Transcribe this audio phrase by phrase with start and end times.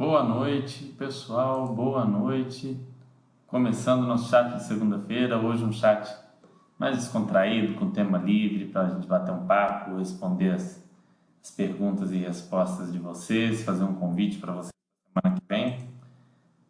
[0.00, 1.74] Boa noite, pessoal.
[1.74, 2.74] Boa noite.
[3.46, 5.38] Começando nosso chat de segunda-feira.
[5.38, 6.10] Hoje um chat
[6.78, 10.82] mais descontraído, com tema livre, para a gente bater um papo, responder as,
[11.44, 14.72] as, perguntas e respostas de vocês, fazer um convite para vocês
[15.12, 15.90] semana que vem.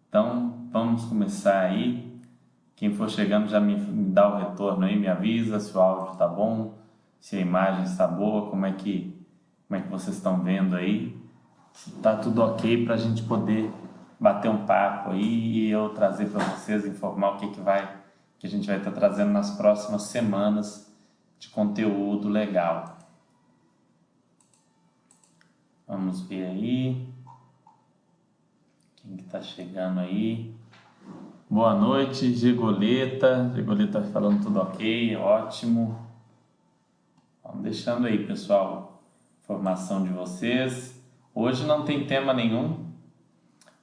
[0.09, 2.21] Então, vamos começar aí.
[2.75, 6.15] Quem for chegando já me, me dá o retorno aí, me avisa se o áudio
[6.15, 6.75] está bom,
[7.21, 9.17] se a imagem está boa, como é que,
[9.69, 11.20] como é que vocês estão vendo aí
[12.03, 13.71] tá tudo ok para a gente poder
[14.19, 17.97] bater um papo aí e eu trazer para vocês, informar o que, que vai,
[18.39, 20.93] que a gente vai estar tá trazendo nas próximas semanas
[21.39, 22.99] de conteúdo legal.
[25.89, 27.09] Vamos ver aí.
[28.97, 30.55] Quem que tá chegando aí?
[31.49, 33.51] Boa noite, Gigoleta.
[33.55, 35.99] Gigoleta falando tudo ok, ótimo.
[37.43, 39.03] Vamos deixando aí, pessoal,
[39.43, 40.90] informação de vocês.
[41.43, 42.85] Hoje não tem tema nenhum.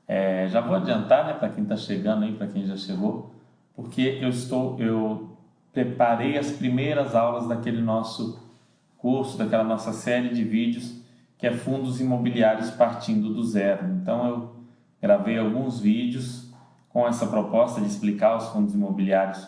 [0.08, 3.34] É, já vou adiantar, né, para quem está chegando aí, para quem já chegou,
[3.76, 5.36] porque eu estou, eu
[5.74, 8.48] preparei as primeiras aulas daquele nosso
[8.96, 11.02] curso, daquela nossa série de vídeos
[11.36, 13.88] que é fundos imobiliários partindo do zero.
[13.88, 14.55] Então eu
[15.02, 16.54] gravei alguns vídeos
[16.90, 19.48] com essa proposta de explicar os fundos imobiliários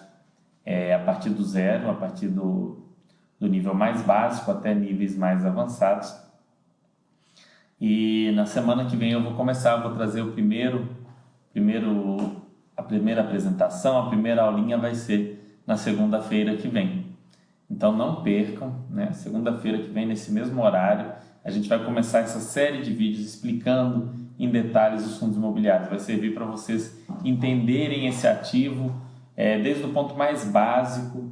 [0.65, 2.87] é, a partir do zero, a partir do,
[3.39, 6.27] do nível mais básico até níveis mais avançados.
[7.79, 10.89] E na semana que vem eu vou começar, vou trazer o primeiro,
[11.53, 12.41] primeiro
[12.75, 17.05] a primeira apresentação, a primeira aulinha vai ser na segunda-feira que vem.
[17.69, 19.11] Então não percam, né?
[19.13, 21.11] Segunda-feira que vem nesse mesmo horário,
[21.43, 25.89] a gente vai começar essa série de vídeos explicando em detalhes os fundos imobiliários.
[25.89, 28.93] Vai servir para vocês entenderem esse ativo
[29.37, 31.31] é, desde o ponto mais básico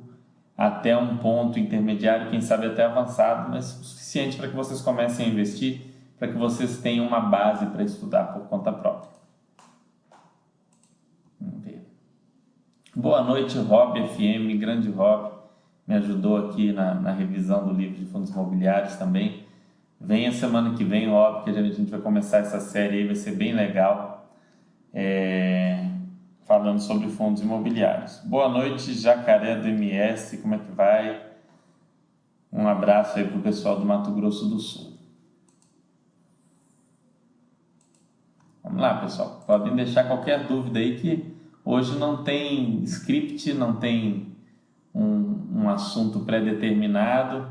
[0.58, 5.25] até um ponto intermediário, quem sabe até avançado, mas o suficiente para que vocês comecem
[5.25, 5.86] a investir
[6.17, 9.11] para que vocês tenham uma base para estudar por conta própria.
[11.39, 11.87] Vamos ver.
[12.95, 15.31] Boa noite, Rob FM, grande Rob,
[15.85, 19.45] me ajudou aqui na, na revisão do livro de fundos imobiliários também.
[20.00, 23.35] Venha semana que vem, óbvio que a gente vai começar essa série aí, vai ser
[23.35, 24.29] bem legal,
[24.94, 25.88] é,
[26.45, 28.22] falando sobre fundos imobiliários.
[28.25, 31.22] Boa noite, Jacaré do MS, como é que vai?
[32.51, 34.87] Um abraço aí para o pessoal do Mato Grosso do Sul.
[38.67, 39.44] Vamos lá, pessoal.
[39.47, 41.33] Podem deixar qualquer dúvida aí que
[41.63, 44.35] hoje não tem script, não tem
[44.94, 47.47] um, um assunto pré-determinado,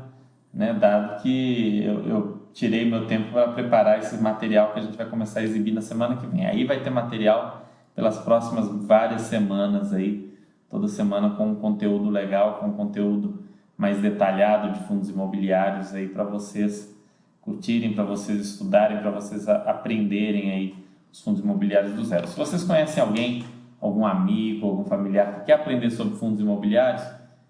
[0.53, 0.73] né?
[0.73, 5.07] Dado que eu, eu tirei meu tempo para preparar esse material que a gente vai
[5.07, 6.45] começar a exibir na semana que vem.
[6.45, 10.31] Aí vai ter material pelas próximas várias semanas aí,
[10.69, 13.43] toda semana com um conteúdo legal, com um conteúdo
[13.75, 16.95] mais detalhado de fundos imobiliários aí para vocês
[17.41, 22.27] curtirem, para vocês estudarem, para vocês aprenderem aí os fundos imobiliários do zero.
[22.27, 23.43] Se vocês conhecem alguém,
[23.81, 27.03] algum amigo, algum familiar que quer aprender sobre fundos imobiliários,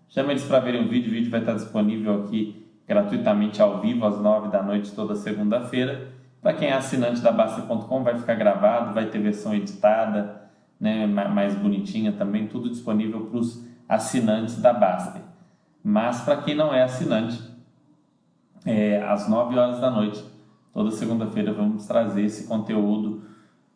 [0.09, 1.09] chame eles para verem o vídeo.
[1.09, 6.07] O vídeo vai estar disponível aqui gratuitamente ao vivo às 9 da noite toda segunda-feira.
[6.41, 10.44] Para quem é assinante da Basta.com vai ficar gravado, vai ter versão editada,
[10.79, 15.22] né, mais bonitinha também, tudo disponível para os assinantes da Basta.
[15.84, 17.41] Mas para quem não é assinante,
[18.66, 20.24] é, às 9 horas da noite,
[20.74, 23.26] toda segunda-feira, vamos trazer esse conteúdo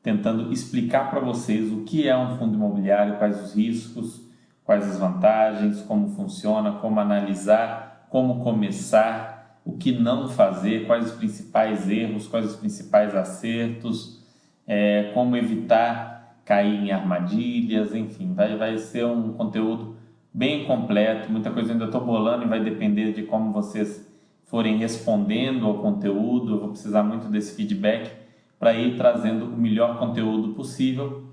[0.03, 4.21] tentando explicar para vocês o que é um fundo imobiliário, quais os riscos,
[4.63, 11.17] quais as vantagens, como funciona, como analisar, como começar, o que não fazer, quais os
[11.17, 14.19] principais erros, quais os principais acertos,
[14.65, 19.95] é, como evitar cair em armadilhas, enfim, vai, vai ser um conteúdo
[20.33, 24.09] bem completo, muita coisa ainda estou bolando e vai depender de como vocês
[24.45, 28.20] forem respondendo ao conteúdo, eu vou precisar muito desse feedback
[28.61, 31.23] para ir trazendo o melhor conteúdo possível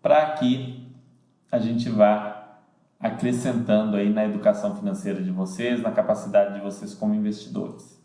[0.00, 0.88] para que
[1.52, 2.60] a gente vá
[2.98, 8.02] acrescentando aí na educação financeira de vocês, na capacidade de vocês como investidores.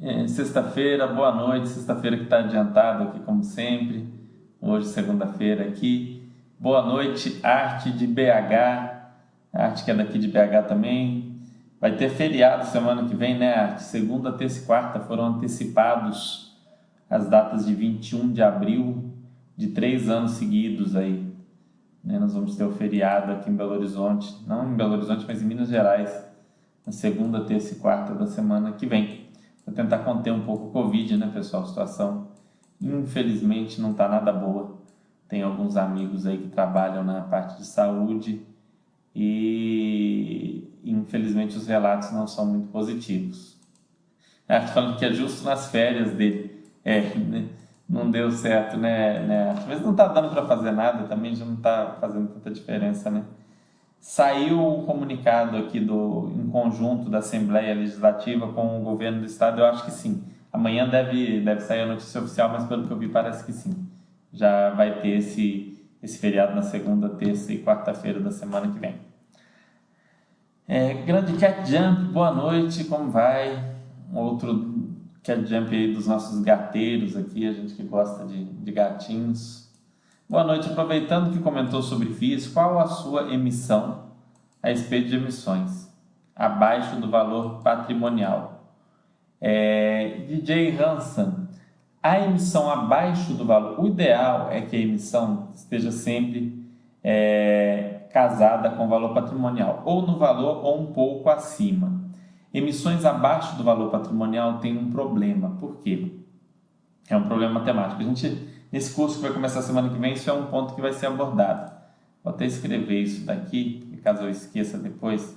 [0.00, 4.08] É, sexta-feira, boa noite, sexta-feira que está adiantado aqui como sempre,
[4.60, 6.22] hoje segunda-feira aqui.
[6.56, 11.21] Boa noite, Arte de BH, Arte que é daqui de BH também,
[11.82, 16.56] Vai ter feriado semana que vem, né, Segunda, terça e quarta foram antecipados
[17.10, 19.10] as datas de 21 de abril
[19.56, 21.28] de três anos seguidos aí.
[22.04, 22.20] Né?
[22.20, 25.44] Nós vamos ter o feriado aqui em Belo Horizonte, não em Belo Horizonte, mas em
[25.44, 26.24] Minas Gerais,
[26.86, 29.26] na segunda, terça e quarta da semana que vem.
[29.64, 31.64] Para tentar conter um pouco o Covid, né, pessoal?
[31.64, 32.28] A situação,
[32.80, 34.78] infelizmente, não está nada boa.
[35.28, 38.40] Tem alguns amigos aí que trabalham na parte de saúde
[39.16, 43.56] e infelizmente os relatos não são muito positivos.
[44.48, 46.62] Arte tá falando que é justo nas férias dele.
[46.84, 47.48] É, né?
[47.92, 49.54] não deu certo, né, né?
[49.68, 53.24] Mas não está dando para fazer nada, também já não está fazendo tanta diferença, né?
[54.00, 59.60] Saiu um comunicado aqui do, em conjunto da Assembleia Legislativa com o governo do Estado,
[59.60, 60.24] eu acho que sim.
[60.52, 63.86] Amanhã deve, deve sair a notícia oficial, mas pelo que eu vi parece que sim.
[64.32, 69.11] Já vai ter esse, esse feriado na segunda, terça e quarta-feira da semana que vem.
[70.68, 73.74] É, grande Cat Jump, boa noite, como vai?
[74.12, 78.70] Um outro Cat Jump aí dos nossos gateiros aqui, a gente que gosta de, de
[78.70, 79.68] gatinhos.
[80.30, 84.04] Boa noite, aproveitando que comentou sobre FIIs, qual a sua emissão
[84.62, 85.92] a respeito de emissões?
[86.34, 88.64] Abaixo do valor patrimonial.
[89.40, 91.48] É, DJ Hansen,
[92.00, 96.64] a emissão abaixo do valor, o ideal é que a emissão esteja sempre
[97.02, 102.00] é, casada com valor patrimonial, ou no valor ou um pouco acima.
[102.52, 105.56] Emissões abaixo do valor patrimonial tem um problema.
[105.58, 106.20] Por quê?
[107.08, 108.02] É um problema matemático.
[108.02, 110.80] A gente Nesse curso que vai começar semana que vem, isso é um ponto que
[110.80, 111.70] vai ser abordado.
[112.24, 115.36] Vou até escrever isso daqui, caso eu esqueça depois.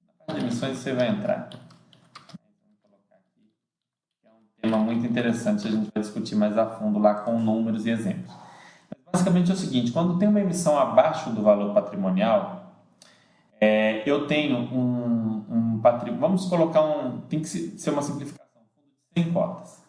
[0.00, 1.50] Na parte de emissões você vai entrar.
[4.24, 7.84] É um tema muito interessante, a gente vai discutir mais a fundo lá com números
[7.84, 8.32] e exemplos.
[9.12, 12.74] Basicamente é o seguinte, quando tem uma emissão abaixo do valor patrimonial,
[13.60, 18.46] é, eu tenho um, um patrimônio, vamos colocar um, tem que ser uma simplificação,
[19.14, 19.88] de 100 cotas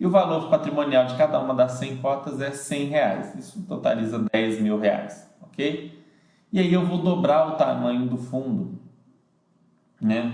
[0.00, 3.34] e o valor patrimonial de cada uma das 100 cotas é 100 reais.
[3.34, 6.02] Isso totaliza 10 mil reais, ok?
[6.50, 8.80] E aí eu vou dobrar o tamanho do fundo,
[10.00, 10.32] né?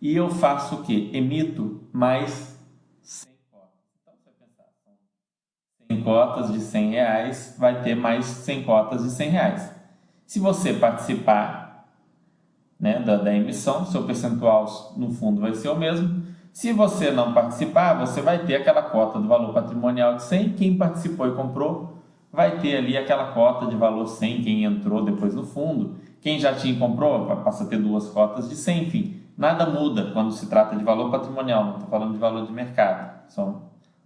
[0.00, 1.10] E eu faço o quê?
[1.12, 2.58] Emito mais
[3.02, 3.68] 100 cotas.
[4.00, 4.64] Então, você pensar,
[5.90, 9.74] 100 cotas de 100 reais, vai ter mais 100 cotas de 100 reais.
[10.26, 11.86] Se você participar
[12.78, 17.32] né, da, da emissão, seu percentual no fundo vai ser o mesmo, se você não
[17.32, 20.50] participar, você vai ter aquela cota do valor patrimonial de 100.
[20.50, 21.98] Quem participou e comprou
[22.32, 24.42] vai ter ali aquela cota de valor 100.
[24.42, 25.96] Quem entrou depois no fundo.
[26.20, 28.84] Quem já tinha e comprou passa a ter duas cotas de 100.
[28.84, 31.64] Enfim, nada muda quando se trata de valor patrimonial.
[31.64, 33.28] Não estou falando de valor de mercado.
[33.30, 33.62] São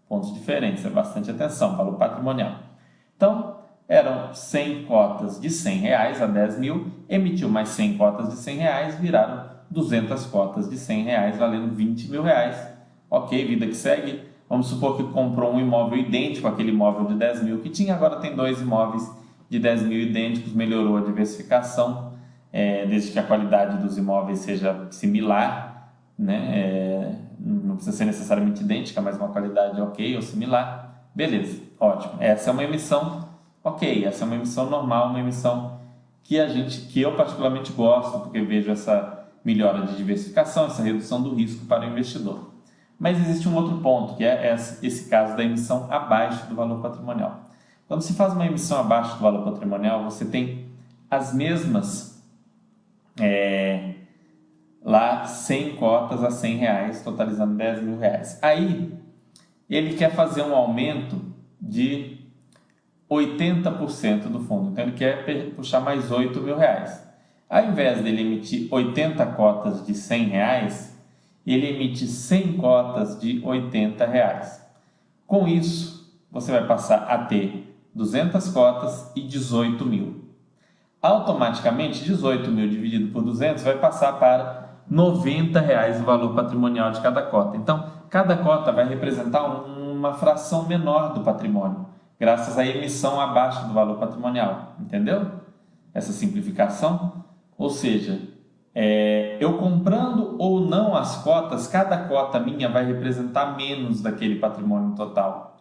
[0.08, 0.84] pontos diferentes.
[0.84, 1.76] É bastante atenção.
[1.76, 2.56] Valor patrimonial.
[3.16, 3.58] Então,
[3.88, 6.86] eram 100 cotas de 100 reais a 10 mil.
[7.08, 12.10] Emitiu mais 100 cotas de 100 reais, viraram 200 cotas de 100 reais valendo 20
[12.10, 12.56] mil reais.
[13.10, 14.22] Ok, vida que segue.
[14.48, 18.16] Vamos supor que comprou um imóvel idêntico àquele imóvel de 10 mil que tinha, agora
[18.16, 19.10] tem dois imóveis
[19.48, 22.12] de 10 mil idênticos, melhorou a diversificação,
[22.50, 26.58] é, desde que a qualidade dos imóveis seja similar, né?
[26.58, 27.14] É,
[27.78, 31.02] precisa ser necessariamente idêntica, mas uma qualidade ok ou similar.
[31.14, 32.14] Beleza, ótimo.
[32.20, 33.28] Essa é uma emissão
[33.64, 35.78] ok, essa é uma emissão normal, uma emissão
[36.22, 41.22] que a gente, que eu particularmente gosto, porque vejo essa melhora de diversificação, essa redução
[41.22, 42.50] do risco para o investidor.
[42.98, 47.48] Mas existe um outro ponto, que é esse caso da emissão abaixo do valor patrimonial.
[47.86, 50.66] Quando se faz uma emissão abaixo do valor patrimonial, você tem
[51.10, 52.22] as mesmas
[53.18, 53.94] é,
[54.84, 58.38] lá 100 cotas a 100 reais, totalizando 10 mil reais.
[58.42, 58.92] Aí
[59.68, 61.20] ele quer fazer um aumento
[61.60, 62.18] de
[63.10, 67.06] 80% do fundo, então ele quer puxar mais 8 mil reais.
[67.48, 70.98] Ao invés dele emitir 80 cotas de 100 reais,
[71.46, 74.62] ele emite 100 cotas de 80 reais.
[75.26, 80.24] Com isso, você vai passar a ter 200 cotas e 18 mil.
[81.00, 87.00] Automaticamente, 18 mil dividido por 200 vai passar para 90 reais o valor patrimonial de
[87.00, 87.56] cada cota.
[87.56, 91.86] Então, cada cota vai representar uma fração menor do patrimônio,
[92.18, 94.74] graças à emissão abaixo do valor patrimonial.
[94.80, 95.26] Entendeu?
[95.92, 97.24] Essa simplificação.
[97.56, 98.20] Ou seja,
[98.74, 104.94] é, eu comprando ou não as cotas, cada cota minha vai representar menos daquele patrimônio
[104.94, 105.56] total.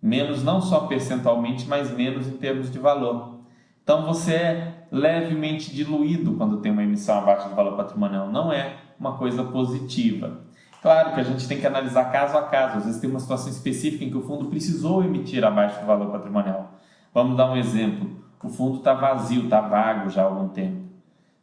[0.00, 3.41] Menos não só percentualmente, mas menos em termos de valor.
[3.82, 8.30] Então você é levemente diluído quando tem uma emissão abaixo do valor patrimonial.
[8.30, 10.40] Não é uma coisa positiva.
[10.80, 12.78] Claro que a gente tem que analisar caso a caso.
[12.78, 16.10] Às vezes tem uma situação específica em que o fundo precisou emitir abaixo do valor
[16.10, 16.78] patrimonial.
[17.12, 18.22] Vamos dar um exemplo.
[18.42, 20.82] O fundo está vazio, está vago já há algum tempo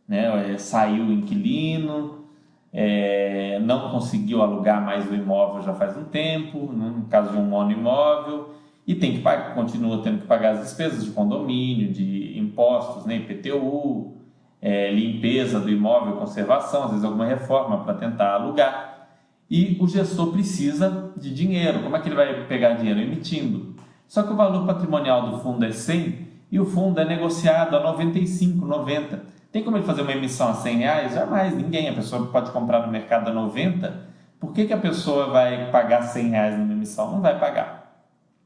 [0.09, 0.53] né?
[0.53, 2.25] É, saiu o inquilino,
[2.73, 6.91] é, não conseguiu alugar mais o imóvel já faz um tempo, né?
[6.97, 8.55] no caso de um monoimóvel,
[8.89, 13.17] e tem que pagar, continua tendo que pagar as despesas de condomínio, de impostos, né?
[13.17, 14.15] IPTU,
[14.59, 19.09] é, limpeza do imóvel, conservação, às vezes alguma reforma para tentar alugar.
[19.47, 21.83] E o gestor precisa de dinheiro.
[21.83, 22.99] Como é que ele vai pegar dinheiro?
[22.99, 23.75] Emitindo.
[24.07, 27.79] Só que o valor patrimonial do fundo é 100 e o fundo é negociado a
[27.81, 31.13] 95, 90 Tem como ele fazer uma emissão a 100 reais?
[31.13, 31.89] Jamais, ninguém.
[31.89, 34.09] A pessoa pode comprar no mercado a 90.
[34.39, 37.11] Por que, que a pessoa vai pagar 100 reais numa emissão?
[37.11, 37.78] Não vai pagar.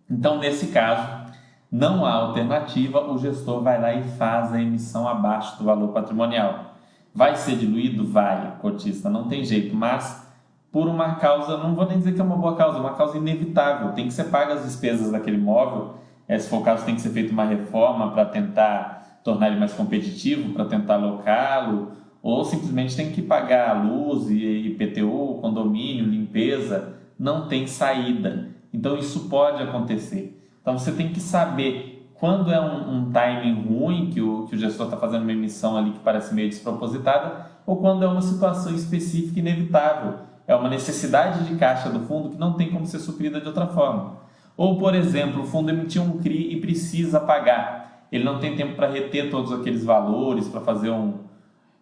[0.10, 1.33] Então, nesse caso,
[1.72, 6.75] não há alternativa, o gestor vai lá e faz a emissão abaixo do valor patrimonial.
[7.13, 8.07] Vai ser diluído?
[8.07, 10.24] Vai, cotista, não tem jeito, mas
[10.72, 13.17] por uma causa, não vou nem dizer que é uma boa causa, é uma causa
[13.17, 13.91] inevitável.
[13.93, 15.95] Tem que ser pagas as despesas daquele imóvel,
[16.27, 19.60] é, se for o caso, tem que ser feita uma reforma para tentar tornar ele
[19.60, 21.91] mais competitivo, para tentar alocá-lo,
[22.22, 28.52] ou simplesmente tem que pagar a luz, IPTU, condomínio, limpeza, não tem saída.
[28.74, 30.42] Então isso pode acontecer.
[30.62, 34.58] Então você tem que saber quando é um, um timing ruim, que o, que o
[34.58, 38.74] gestor está fazendo uma emissão ali que parece meio despropositada, ou quando é uma situação
[38.74, 40.20] específica inevitável.
[40.48, 43.68] É uma necessidade de caixa do fundo que não tem como ser suprida de outra
[43.68, 44.18] forma.
[44.56, 48.08] Ou, por exemplo, o fundo emitiu um CRI e precisa pagar.
[48.12, 51.15] Ele não tem tempo para reter todos aqueles valores, para fazer um,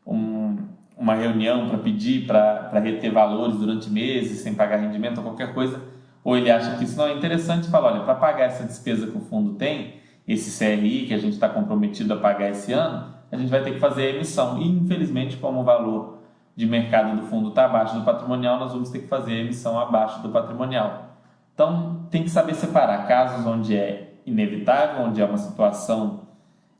[0.05, 0.57] um,
[0.97, 5.81] uma reunião para pedir para reter valores durante meses sem pagar rendimento ou qualquer coisa.
[6.23, 9.07] Ou ele acha que isso não é interessante e fala: olha, para pagar essa despesa
[9.07, 9.95] que o fundo tem,
[10.27, 13.73] esse CRI que a gente está comprometido a pagar esse ano, a gente vai ter
[13.73, 14.61] que fazer a emissão.
[14.61, 16.19] E, infelizmente, como o valor
[16.55, 19.79] de mercado do fundo está abaixo do patrimonial, nós vamos ter que fazer a emissão
[19.79, 21.11] abaixo do patrimonial.
[21.53, 26.21] Então, tem que saber separar casos onde é inevitável, onde é uma situação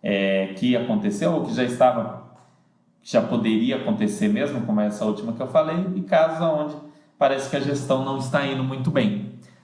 [0.02, 2.24] é, que aconteceu ou que já estava,
[3.02, 6.76] já poderia acontecer mesmo, como essa última que eu falei, e casos onde
[7.18, 9.21] parece que a gestão não está indo muito bem.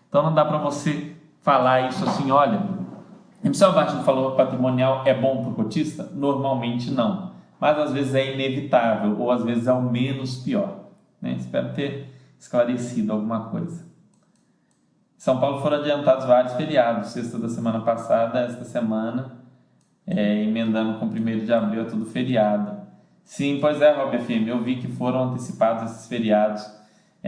[0.10, 2.62] Então, não dá para você falar isso assim, olha,
[3.44, 6.10] emissão abaixo do valor patrimonial é bom para o cotista?
[6.14, 10.88] Normalmente não, mas às vezes é inevitável ou às vezes é o menos pior.
[11.22, 11.34] Né?
[11.34, 13.86] Espero ter esclarecido alguma coisa.
[15.18, 19.38] São Paulo foram adiantados vários feriados, sexta da semana passada, esta semana,
[20.06, 22.78] é, emendando com 1 de abril, é tudo feriado.
[23.24, 26.77] Sim, pois é, Rob FM, eu vi que foram antecipados esses feriados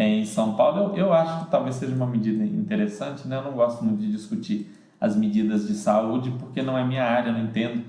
[0.08, 0.96] em São Paulo.
[0.96, 3.38] Eu, eu acho que talvez seja uma medida interessante, né?
[3.38, 7.32] Eu não gosto muito de discutir as medidas de saúde, porque não é minha área,
[7.32, 7.84] não entendo.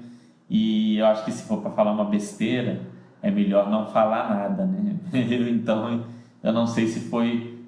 [0.49, 2.81] E eu acho que se for para falar uma besteira,
[3.23, 4.97] é melhor não falar nada, né?
[5.50, 6.05] então,
[6.43, 7.59] eu não sei se foi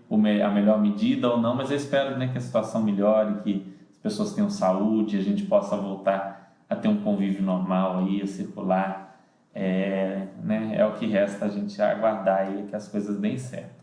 [0.44, 3.98] a melhor medida ou não, mas eu espero né, que a situação melhore, que as
[3.98, 9.20] pessoas tenham saúde, a gente possa voltar a ter um convívio normal aí, a circular.
[9.54, 13.81] É, né, é o que resta a gente aguardar aí que as coisas deem certo.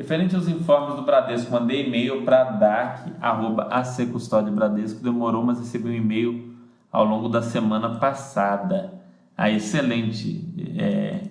[0.00, 6.56] Referente aos informes do Bradesco, mandei e-mail para dac.acustodiobradesco, demorou, mas recebi um e-mail
[6.90, 8.94] ao longo da semana passada.
[9.36, 11.24] Ah, excelente, é,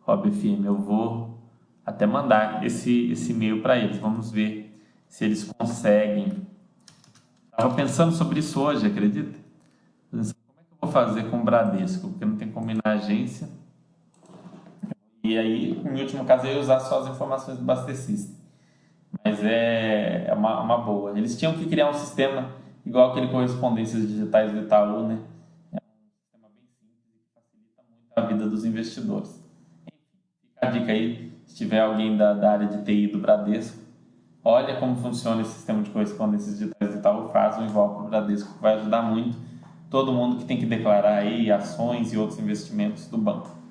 [0.00, 1.38] Rob FM, eu vou
[1.84, 3.98] até mandar esse, esse e-mail para eles.
[3.98, 4.74] Vamos ver
[5.06, 6.32] se eles conseguem.
[7.50, 9.38] Estava pensando sobre isso hoje, acredita?
[10.10, 10.34] Como é que eu
[10.80, 12.08] vou fazer com o Bradesco?
[12.08, 13.46] Porque não tem como ir na agência.
[15.24, 18.36] E aí, em último caso, eu ia usar só as informações do Bastecista.
[19.24, 21.16] Mas é, é uma, uma boa.
[21.16, 22.52] Eles tinham que criar um sistema
[22.84, 25.18] igual aquele correspondências digitais do Itaú, né?
[25.72, 29.42] É um sistema bem simples que facilita muito a vida dos investidores.
[30.42, 33.78] Fica a dica aí se tiver alguém da, da área de TI do Bradesco,
[34.44, 38.08] olha como funciona esse sistema de correspondências digitais e tal, faz um igual para o
[38.08, 39.38] Bradesco, que vai ajudar muito
[39.88, 43.63] todo mundo que tem que declarar aí ações e outros investimentos do banco.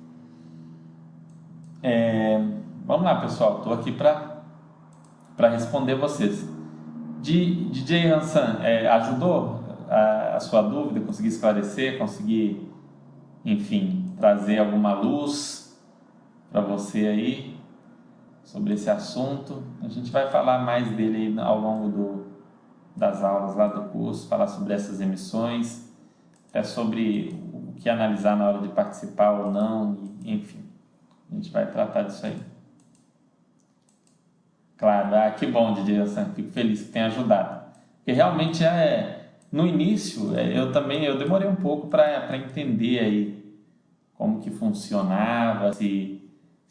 [1.86, 2.38] É,
[2.86, 6.48] vamos lá, pessoal, estou aqui para responder vocês.
[7.20, 9.60] De, DJ Hansan, é, ajudou
[9.90, 12.72] a, a sua dúvida, conseguir esclarecer, conseguir,
[13.44, 15.78] enfim, trazer alguma luz
[16.50, 17.54] para você aí?
[18.44, 19.62] sobre esse assunto.
[19.82, 22.26] A gente vai falar mais dele ao longo do,
[22.96, 25.92] das aulas lá do curso, falar sobre essas emissões,
[26.48, 30.63] até sobre o que analisar na hora de participar ou não, enfim.
[31.30, 32.36] A gente vai tratar disso aí.
[34.76, 37.64] Claro, ah, que bom, Didier fico feliz que tenha ajudado.
[37.96, 43.44] Porque realmente é, no início, é, eu também eu demorei um pouco para entender aí
[44.14, 46.14] como que funcionava, se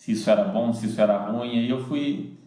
[0.03, 1.57] se isso era bom, se isso era ruim.
[1.57, 2.38] Aí eu fui,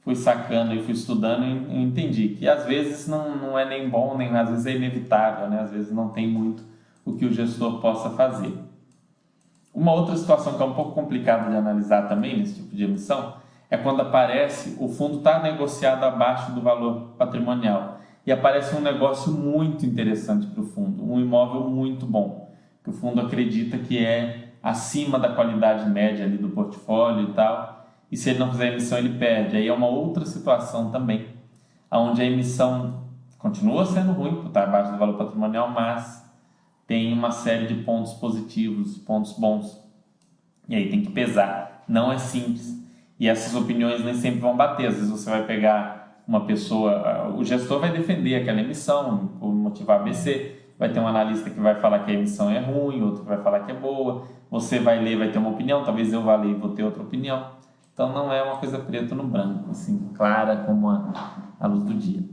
[0.00, 4.16] fui sacando e fui estudando e entendi que às vezes não, não é nem bom,
[4.16, 5.60] nem às vezes é inevitável, né?
[5.60, 6.64] às vezes não tem muito
[7.04, 8.52] o que o gestor possa fazer.
[9.72, 13.34] Uma outra situação que é um pouco complicada de analisar também nesse tipo de emissão
[13.70, 19.32] é quando aparece o fundo está negociado abaixo do valor patrimonial e aparece um negócio
[19.32, 22.50] muito interessante para o fundo, um imóvel muito bom,
[22.82, 27.86] que o fundo acredita que é acima da qualidade média ali do portfólio e tal.
[28.10, 29.56] E se ele não fizer emissão, ele perde.
[29.56, 31.28] Aí é uma outra situação também,
[31.90, 33.04] onde a emissão
[33.38, 36.29] continua sendo ruim, estar abaixo do valor patrimonial, mas
[36.90, 39.80] tem uma série de pontos positivos, pontos bons.
[40.68, 41.84] E aí tem que pesar.
[41.86, 42.84] Não é simples.
[43.16, 44.88] E essas opiniões nem sempre vão bater.
[44.88, 50.00] Às vezes você vai pegar uma pessoa, o gestor vai defender aquela emissão por motivar
[50.00, 53.40] ABC, vai ter um analista que vai falar que a emissão é ruim, outro vai
[53.40, 54.26] falar que é boa.
[54.50, 57.04] Você vai ler, vai ter uma opinião, talvez eu vá ler e vou ter outra
[57.04, 57.52] opinião.
[57.94, 61.12] Então não é uma coisa preto no branco, assim, clara como a,
[61.60, 62.24] a luz do dia.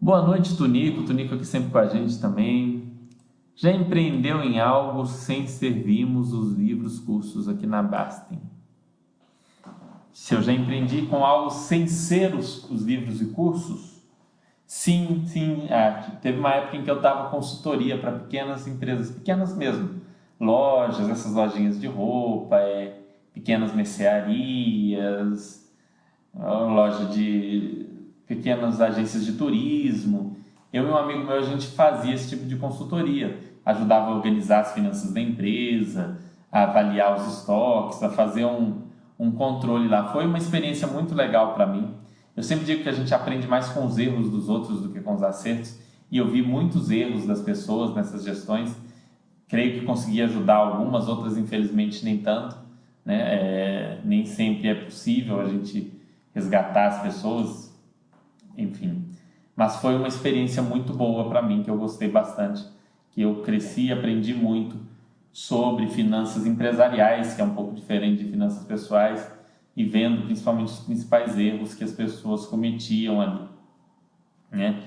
[0.00, 1.02] Boa noite, Tunico.
[1.02, 2.77] Tunico aqui sempre com a gente também.
[3.60, 8.38] Já empreendeu em algo sem servirmos os livros, cursos aqui na Bastem?
[10.12, 14.00] Se eu já empreendi com algo sem ser os, os livros e cursos?
[14.64, 15.66] Sim, sim.
[15.70, 20.02] Ah, teve uma época em que eu dava consultoria para pequenas empresas, pequenas mesmo,
[20.38, 23.00] lojas, essas lojinhas de roupa, é,
[23.34, 25.68] pequenas mercearias,
[26.32, 27.88] loja de
[28.24, 30.36] pequenas agências de turismo.
[30.72, 33.47] Eu e um amigo meu, a gente fazia esse tipo de consultoria.
[33.68, 36.18] Ajudava a organizar as finanças da empresa,
[36.50, 38.82] a avaliar os estoques, a fazer um,
[39.18, 40.10] um controle lá.
[40.12, 41.94] Foi uma experiência muito legal para mim.
[42.34, 45.00] Eu sempre digo que a gente aprende mais com os erros dos outros do que
[45.00, 45.78] com os acertos.
[46.10, 48.74] E eu vi muitos erros das pessoas nessas gestões.
[49.46, 52.56] Creio que consegui ajudar algumas, outras infelizmente nem tanto.
[53.04, 53.16] Né?
[53.16, 55.92] É, nem sempre é possível a gente
[56.34, 57.76] resgatar as pessoas,
[58.56, 59.04] enfim.
[59.56, 62.64] Mas foi uma experiência muito boa para mim, que eu gostei bastante,
[63.18, 64.76] que eu cresci, aprendi muito
[65.32, 69.28] sobre finanças empresariais, que é um pouco diferente de finanças pessoais,
[69.76, 73.40] e vendo principalmente os principais erros que as pessoas cometiam ali.
[74.52, 74.84] Né?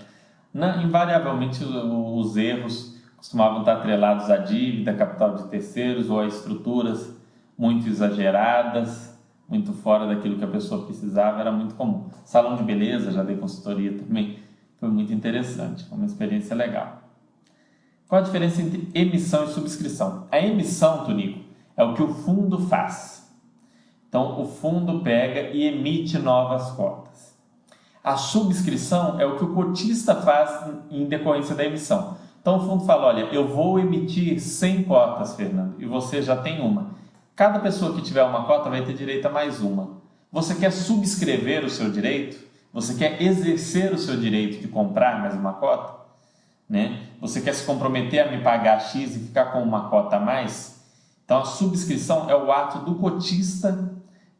[0.54, 7.14] Na, invariavelmente, os erros costumavam estar atrelados à dívida, capital de terceiros ou a estruturas
[7.58, 9.14] muito exageradas,
[9.46, 12.06] muito fora daquilo que a pessoa precisava, era muito comum.
[12.24, 14.40] Salão de beleza, já dei consultoria também,
[14.80, 17.01] foi muito interessante, foi uma experiência legal.
[18.12, 20.28] Qual a diferença entre emissão e subscrição?
[20.30, 21.46] A emissão, Tonico,
[21.78, 23.26] é o que o fundo faz.
[24.10, 27.34] Então, o fundo pega e emite novas cotas.
[28.04, 32.18] A subscrição é o que o cotista faz em decorrência da emissão.
[32.42, 36.60] Então, o fundo fala: olha, eu vou emitir 100 cotas, Fernando, e você já tem
[36.60, 36.92] uma.
[37.34, 40.02] Cada pessoa que tiver uma cota vai ter direito a mais uma.
[40.30, 42.46] Você quer subscrever o seu direito?
[42.74, 46.01] Você quer exercer o seu direito de comprar mais uma cota?
[46.72, 47.02] Né?
[47.20, 50.82] Você quer se comprometer a me pagar X e ficar com uma cota a mais?
[51.26, 53.92] Então a subscrição é o ato do cotista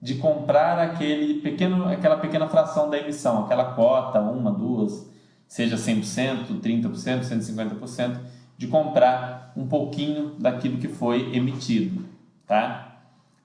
[0.02, 5.06] de comprar aquele pequeno, aquela pequena fração da emissão, aquela cota, uma, duas,
[5.46, 8.18] seja 100%, 30%, 150%,
[8.58, 12.06] de comprar um pouquinho daquilo que foi emitido.
[12.48, 12.96] Tá?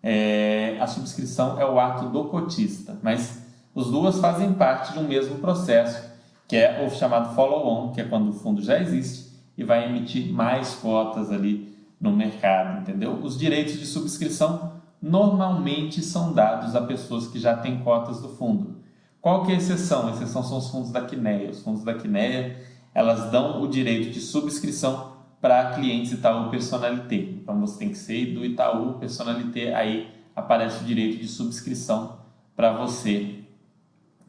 [0.00, 3.42] É, a subscrição é o ato do cotista, mas
[3.74, 6.15] os duas fazem parte de um mesmo processo
[6.48, 10.32] que é o chamado follow-on, que é quando o fundo já existe e vai emitir
[10.32, 13.12] mais cotas ali no mercado, entendeu?
[13.14, 18.76] Os direitos de subscrição normalmente são dados a pessoas que já têm cotas do fundo.
[19.20, 20.08] Qual que é a exceção?
[20.08, 21.50] A exceção são os fundos da Quineia.
[21.50, 22.56] Os fundos da Quineia,
[22.94, 27.16] elas dão o direito de subscrição para clientes Itaú Personalité.
[27.16, 32.18] Então você tem que ser do Itaú Personalité, aí aparece o direito de subscrição
[32.54, 33.40] para você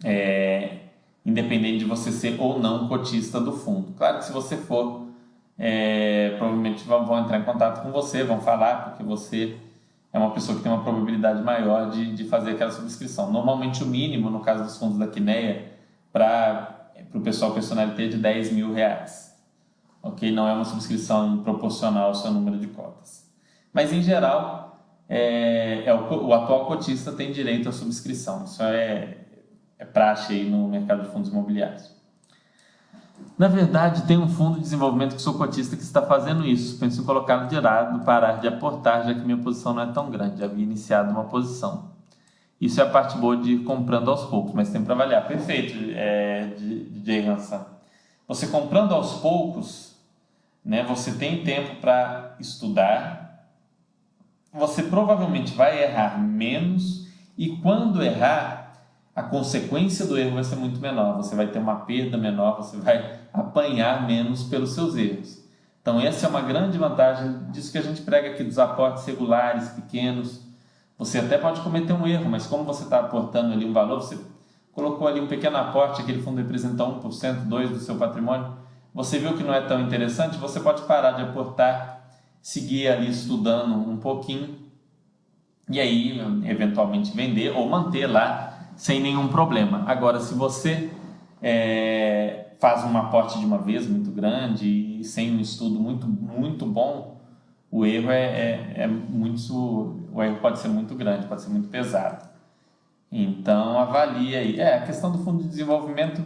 [0.03, 0.86] é,
[1.27, 3.91] independente de você ser ou não cotista do fundo.
[3.97, 5.07] Claro que se você for,
[5.59, 9.57] é, provavelmente vão, entrar em contato com você, vão falar, porque você
[10.13, 13.29] é uma pessoa que tem uma probabilidade maior de, de fazer aquela subscrição.
[13.29, 15.73] Normalmente o mínimo, no caso dos fundos da Quineia,
[16.13, 19.35] para o pessoal personalité é de 10 mil reais.
[20.01, 20.31] Ok?
[20.31, 23.29] Não é uma subscrição proporcional ao seu número de cotas.
[23.73, 28.45] Mas em geral, é, é o, o atual cotista tem direito à subscrição.
[28.45, 29.26] Isso é
[29.79, 31.95] é praxe aí no mercado de fundos imobiliários.
[33.37, 36.79] Na verdade, tem um fundo de desenvolvimento que sou cotista que está fazendo isso.
[36.79, 40.09] Penso em colocá-lo de lado, parar de aportar, já que minha posição não é tão
[40.09, 40.43] grande.
[40.43, 41.91] Havia iniciado uma posição.
[42.59, 45.27] Isso é a parte boa de ir comprando aos poucos, mas tem para avaliar.
[45.27, 47.65] Perfeito, é, DJ Hansan.
[48.27, 49.95] Você comprando aos poucos,
[50.65, 53.47] né, você tem tempo para estudar,
[54.51, 58.56] você provavelmente vai errar menos e quando errar,
[59.17, 62.77] a consequência do erro vai ser muito menor, você vai ter uma perda menor, você
[62.77, 65.43] vai apanhar menos pelos seus erros.
[65.81, 69.69] Então, essa é uma grande vantagem disso que a gente prega aqui dos aportes regulares,
[69.69, 70.41] pequenos.
[70.99, 74.19] Você até pode cometer um erro, mas como você está aportando ali um valor, você
[74.71, 78.53] colocou ali um pequeno aporte, aquele fundo representa 1%, 2% do seu patrimônio,
[78.93, 82.07] você viu que não é tão interessante, você pode parar de aportar,
[82.39, 84.59] seguir ali estudando um pouquinho
[85.67, 88.46] e aí eventualmente vender ou manter lá
[88.77, 89.83] sem nenhum problema.
[89.87, 90.89] Agora, se você
[91.41, 96.65] é, faz um aporte de uma vez muito grande e sem um estudo muito, muito
[96.65, 97.17] bom,
[97.69, 100.07] o erro é, é, é muito.
[100.13, 102.25] O erro pode ser muito grande, pode ser muito pesado.
[103.11, 104.59] Então avalie aí.
[104.59, 106.23] É, a questão do fundo de desenvolvimento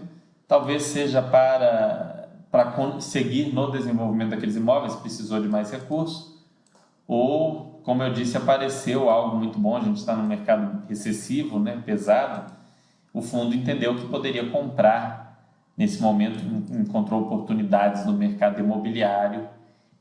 [0.48, 6.44] talvez seja para, para conseguir no desenvolvimento daqueles imóveis, precisou de mais recursos,
[7.08, 11.82] ou, como eu disse, apareceu algo muito bom, a gente está no mercado recessivo, né,
[11.86, 12.52] pesado,
[13.14, 15.32] o fundo entendeu que poderia comprar
[15.76, 19.48] nesse momento, encontrou oportunidades no mercado imobiliário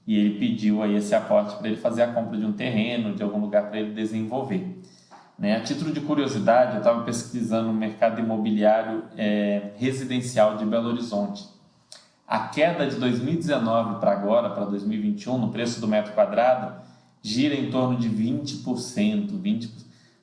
[0.06, 3.22] e ele pediu aí esse aporte para ele fazer a compra de um terreno, de
[3.22, 4.80] algum lugar para ele desenvolver.
[5.38, 5.56] Né?
[5.56, 11.48] A título de curiosidade, eu estava pesquisando o mercado imobiliário é, residencial de Belo Horizonte.
[12.28, 16.74] A queda de 2019 para agora, para 2021, no preço do metro quadrado,
[17.22, 19.30] gira em torno de 20%.
[19.40, 19.70] 20%.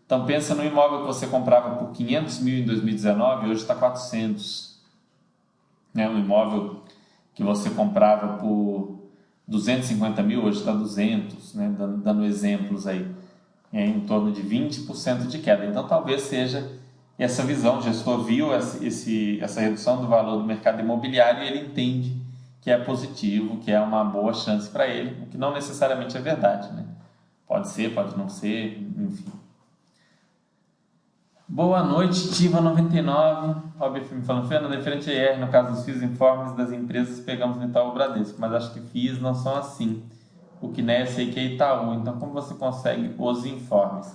[0.05, 4.79] Então pensa no imóvel que você comprava por 500 mil em 2019, hoje está 400.
[5.93, 6.09] Né?
[6.09, 6.83] Um imóvel
[7.35, 8.99] que você comprava por
[9.47, 11.75] 250 mil, hoje está 200, né?
[11.77, 13.05] dando, dando exemplos aí
[13.71, 15.65] é, em torno de 20% de queda.
[15.65, 16.71] Então, talvez seja
[17.17, 17.79] essa visão.
[17.79, 22.26] O gestor viu esse, essa redução do valor do mercado imobiliário e ele entende
[22.67, 26.19] que é positivo, que é uma boa chance para ele, o que não necessariamente é
[26.19, 26.69] verdade.
[26.73, 26.83] Né?
[27.47, 29.31] Pode ser, pode não ser, enfim.
[31.47, 36.57] Boa noite, Tiva99, Rob FM falando, Fernando, referente a IR, no caso dos FIIs informes
[36.57, 40.03] das empresas, pegamos no Itaú Bradesco, mas acho que FIIs não são assim
[40.59, 41.93] o que né, sei que é Itaú.
[41.93, 44.13] Então, como você consegue os informes?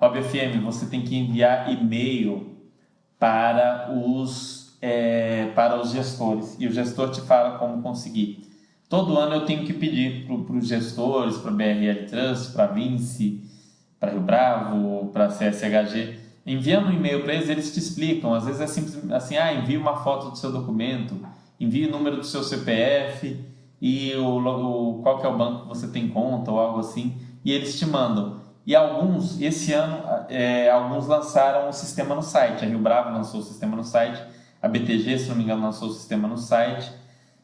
[0.00, 2.56] Rob FM, você tem que enviar e-mail
[3.18, 8.50] para os, é, para os gestores e o gestor te fala como conseguir.
[8.88, 12.66] Todo ano eu tenho que pedir para os gestores, para a BRL Trust, para a
[12.66, 13.44] Vinci,
[13.98, 18.34] para Rio Bravo, para a CSHG, enviando um e-mail para eles, eles te explicam.
[18.34, 21.16] Às vezes é simples assim, ah, envie uma foto do seu documento,
[21.58, 23.38] envie o número do seu CPF
[23.80, 27.14] e o, qual que é o banco que você tem conta ou algo assim,
[27.44, 28.42] e eles te mandam.
[28.66, 32.64] E alguns, esse ano, é, alguns lançaram o sistema no site.
[32.64, 34.22] A Rio Bravo lançou o sistema no site,
[34.62, 36.90] a BTG, se não me engano, lançou o sistema no site.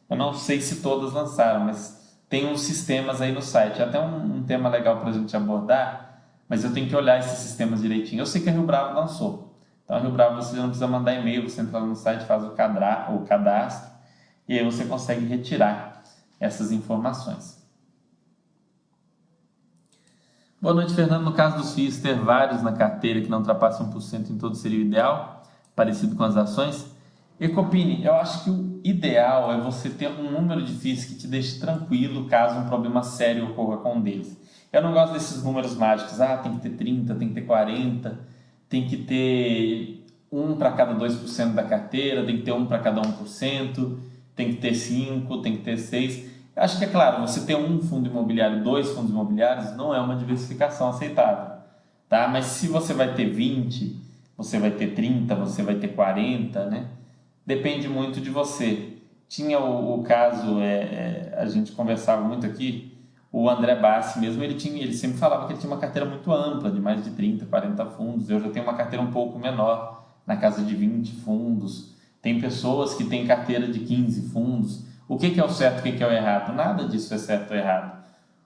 [0.09, 3.81] Eu não sei se todas lançaram, mas tem uns sistemas aí no site.
[3.81, 7.19] É até um, um tema legal para a gente abordar, mas eu tenho que olhar
[7.19, 8.21] esses sistemas direitinho.
[8.21, 9.53] Eu sei que a Rio Bravo lançou.
[9.83, 12.51] Então, a Rio Bravo você não precisa mandar e-mail, você entra no site, faz o,
[12.51, 13.89] cadra, o cadastro
[14.49, 16.01] e aí você consegue retirar
[16.39, 17.59] essas informações.
[20.59, 21.23] Boa noite, Fernando.
[21.23, 24.79] No caso dos FIIs, ter vários na carteira que não ultrapassam 1% em todo seria
[24.79, 25.43] o ideal,
[25.75, 26.98] parecido com as ações.
[27.39, 31.25] Ecopini, eu acho que o ideal é você ter um número de FIIs que te
[31.25, 34.37] deixe tranquilo caso um problema sério ocorra com um deles.
[34.73, 38.19] Eu não gosto desses números mágicos, ah, tem que ter 30, tem que ter 40,
[38.67, 43.01] tem que ter um para cada 2% da carteira, tem que ter um para cada
[43.01, 43.97] 1%,
[44.35, 46.29] tem que ter 5, tem que ter 6.
[46.55, 50.17] Acho que é claro, você ter um fundo imobiliário, dois fundos imobiliários, não é uma
[50.17, 51.57] diversificação aceitável.
[52.09, 52.27] Tá?
[52.27, 53.95] Mas se você vai ter 20,
[54.37, 56.87] você vai ter 30, você vai ter 40, né?
[57.49, 58.99] Depende muito de você.
[59.27, 62.95] Tinha o, o caso, é, é, a gente conversava muito aqui,
[63.31, 66.31] o André Bassi mesmo, ele, tinha, ele sempre falava que ele tinha uma carteira muito
[66.31, 68.29] ampla, de mais de 30, 40 fundos.
[68.29, 71.95] Eu já tenho uma carteira um pouco menor, na casa de 20 fundos.
[72.21, 74.85] Tem pessoas que têm carteira de 15 fundos.
[75.07, 76.53] O que, é o certo o que, é o errado?
[76.53, 78.05] Nada disso é certo ou errado.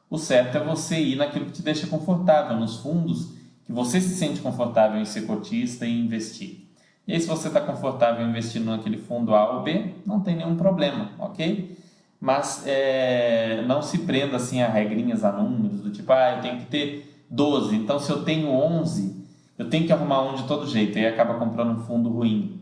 [0.09, 3.33] O certo é você ir naquilo que te deixa confortável, nos fundos
[3.65, 6.62] que você se sente confortável em ser cotista e investir.
[7.07, 10.55] E aí, se você está confortável investindo naquele fundo A ou B, não tem nenhum
[10.55, 11.77] problema, ok?
[12.19, 16.59] Mas é, não se prenda assim a regrinhas, a números, do tipo, ah, eu tenho
[16.59, 19.25] que ter 12, então se eu tenho 11,
[19.57, 22.61] eu tenho que arrumar um de todo jeito, e acaba comprando um fundo ruim.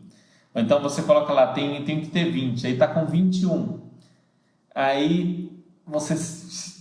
[0.55, 3.81] Ou então você coloca lá, tem, tem que ter 20, aí está com 21
[4.73, 5.51] Aí
[5.85, 6.15] você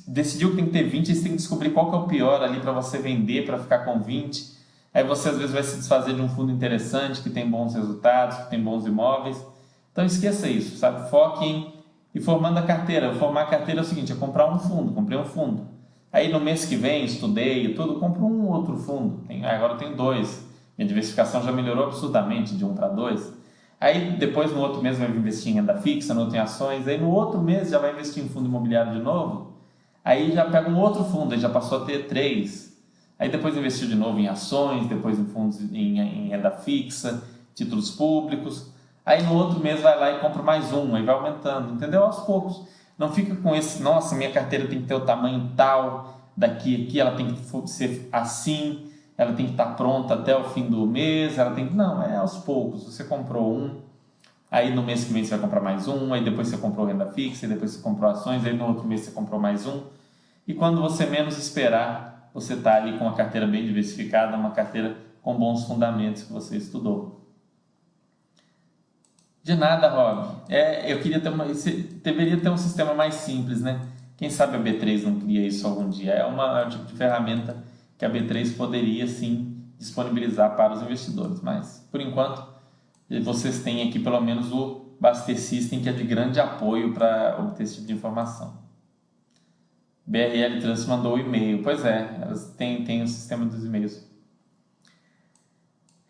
[0.07, 2.43] decidiu que tem que ter 20, você tem que descobrir qual que é o pior
[2.43, 4.60] ali para você vender, para ficar com 20.
[4.93, 8.39] Aí você às vezes vai se desfazer de um fundo interessante, que tem bons resultados,
[8.39, 9.45] que tem bons imóveis.
[9.93, 11.09] Então esqueça isso, sabe?
[11.11, 11.73] Foque em
[12.15, 13.15] ir formando a carteira.
[13.15, 15.69] Formar a carteira é o seguinte, é comprar um fundo, comprei um fundo.
[16.13, 19.23] Aí no mês que vem, estudei e tudo, compro um outro fundo.
[19.29, 20.45] Tem, agora eu tenho dois.
[20.77, 23.33] Minha diversificação já melhorou absurdamente de um para dois.
[23.81, 26.99] Aí depois no outro mês vai investir em renda fixa, no outro em ações, aí
[26.99, 29.53] no outro mês já vai investir em fundo imobiliário de novo.
[30.05, 32.70] Aí já pega um outro fundo, aí já passou a ter três.
[33.21, 37.23] Aí depois investiu de novo em ações, depois em fundos em, em renda fixa,
[37.55, 38.73] títulos públicos.
[39.07, 42.03] Aí no outro mês vai lá e compra mais um, aí vai aumentando, entendeu?
[42.03, 42.63] Aos poucos.
[42.99, 46.99] Não fica com esse, nossa, minha carteira tem que ter o tamanho tal, daqui aqui
[46.99, 51.37] ela tem que ser assim ela tem que estar pronta até o fim do mês,
[51.37, 51.75] ela tem que.
[51.75, 52.85] Não, é aos poucos.
[52.85, 53.83] Você comprou um,
[54.51, 57.07] Aí no mês que vem você vai comprar mais um, aí depois você comprou renda
[57.07, 59.83] fixa, aí depois você comprou ações, aí no outro mês você comprou mais um.
[60.45, 64.97] E quando você menos esperar, você está ali com uma carteira bem diversificada, uma carteira
[65.23, 67.21] com bons fundamentos que você estudou.
[69.43, 70.37] De nada, Rob.
[70.49, 71.47] É, eu queria ter uma,
[72.03, 73.81] deveria ter um sistema mais simples, né?
[74.17, 76.13] Quem sabe a B3 não cria isso algum dia?
[76.13, 77.57] É, uma, é um tipo de ferramenta
[77.97, 82.47] que a B3 poderia sim disponibilizar para os investidores, mas por enquanto
[83.23, 87.63] vocês têm aqui pelo menos o Baster System que é de grande apoio para obter
[87.63, 88.59] esse tipo de informação.
[90.11, 91.63] BRL Trans mandou o e-mail.
[91.63, 94.05] Pois é, elas têm, têm o sistema dos e-mails.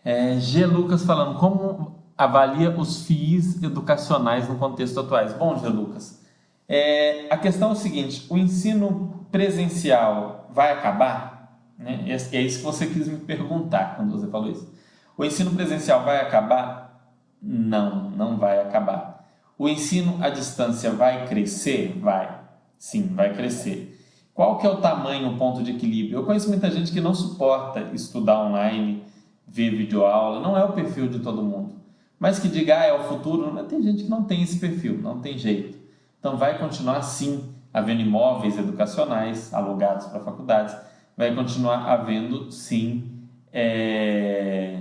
[0.02, 0.64] É, G.
[0.64, 5.34] Lucas falando, como avalia os FIIs educacionais no contexto atuais?
[5.34, 5.68] Bom, G.
[5.68, 6.24] Lucas,
[6.66, 11.60] é, a questão é o seguinte, o ensino presencial vai acabar?
[11.78, 12.06] Né?
[12.06, 14.66] É, é isso que você quis me perguntar quando você falou isso.
[15.14, 17.12] O ensino presencial vai acabar?
[17.42, 19.28] Não, não vai acabar.
[19.58, 21.98] O ensino à distância vai crescer?
[22.00, 22.39] Vai.
[22.80, 23.94] Sim, vai crescer.
[24.32, 26.18] Qual que é o tamanho, o ponto de equilíbrio?
[26.18, 29.04] Eu conheço muita gente que não suporta estudar online,
[29.46, 31.74] ver videoaula, não é o perfil de todo mundo.
[32.18, 35.20] Mas que diga, ah, é o futuro, tem gente que não tem esse perfil, não
[35.20, 35.78] tem jeito.
[36.18, 40.74] Então vai continuar sim havendo imóveis educacionais alugados para faculdades,
[41.14, 44.80] vai continuar havendo sim é,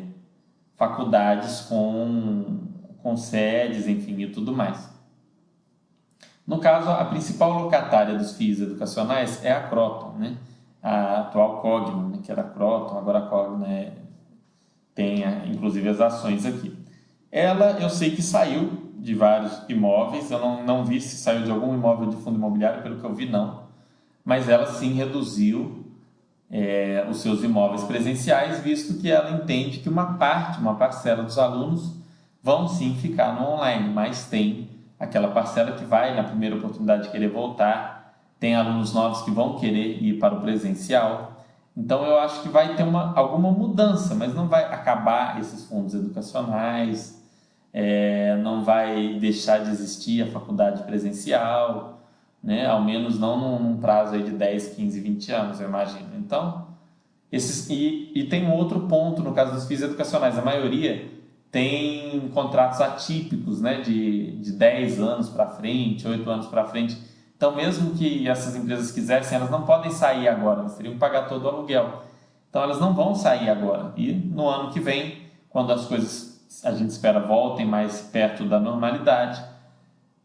[0.77, 2.59] faculdades com,
[3.03, 4.89] com sedes, enfim, e tudo mais.
[6.49, 10.35] No caso, a principal locatária dos FIIs educacionais é a Croton, né?
[10.81, 12.19] a atual Cogna, né?
[12.23, 13.91] que era a Croton, agora a Cogna é,
[14.95, 16.75] tem inclusive as ações aqui.
[17.31, 21.51] Ela, eu sei que saiu de vários imóveis, eu não, não vi se saiu de
[21.51, 23.65] algum imóvel de fundo imobiliário, pelo que eu vi, não.
[24.25, 25.85] Mas ela sim reduziu
[26.49, 31.37] é, os seus imóveis presenciais, visto que ela entende que uma parte, uma parcela dos
[31.37, 31.93] alunos
[32.41, 34.68] vão sim ficar no online, mas tem
[34.99, 40.03] aquela parcela que vai, na primeira oportunidade, querer voltar, tem alunos novos que vão querer
[40.03, 41.43] ir para o presencial.
[41.75, 45.93] Então, eu acho que vai ter uma, alguma mudança, mas não vai acabar esses fundos
[45.93, 47.23] educacionais,
[47.73, 52.01] é, não vai deixar de existir a faculdade presencial,
[52.43, 52.65] né?
[52.65, 56.09] ao menos não num, num prazo aí de 10, 15, 20 anos, eu imagino.
[56.17, 56.67] Então,
[57.31, 61.18] esses, e, e tem um outro ponto no caso dos FIIs educacionais, a maioria
[61.51, 66.97] tem contratos atípicos, né, de, de 10 anos para frente, 8 anos para frente.
[67.35, 71.27] Então, mesmo que essas empresas quisessem, elas não podem sair agora, elas teriam que pagar
[71.27, 72.03] todo o aluguel.
[72.49, 73.93] Então, elas não vão sair agora.
[73.95, 76.29] E no ano que vem, quando as coisas
[76.63, 79.43] a gente espera voltem mais perto da normalidade,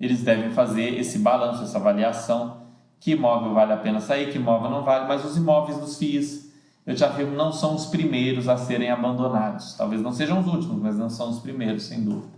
[0.00, 2.64] eles devem fazer esse balanço, essa avaliação,
[2.98, 6.43] que imóvel vale a pena sair, que imóvel não vale, mas os imóveis dos FIIs
[6.86, 9.74] eu te afirmo, não são os primeiros a serem abandonados.
[9.74, 12.34] Talvez não sejam os últimos, mas não são os primeiros, sem dúvida.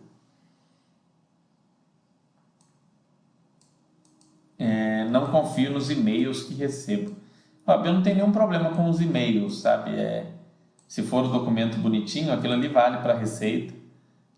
[4.59, 7.15] É, não confio nos e-mails que recebo.
[7.67, 9.91] eu não tenho nenhum problema com os e-mails, sabe?
[9.91, 10.33] É,
[10.87, 13.75] se for o documento bonitinho, aquilo ali vale para a receita,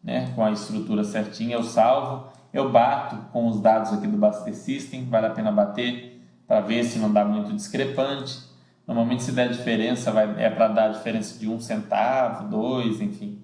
[0.03, 0.33] né?
[0.35, 5.05] com a estrutura certinha, eu salvo, eu bato com os dados aqui do Baster System,
[5.05, 8.48] vale a pena bater para ver se não dá muito discrepante.
[8.89, 13.39] Normalmente se der diferença, vai, é para dar diferença de um centavo, dois, enfim.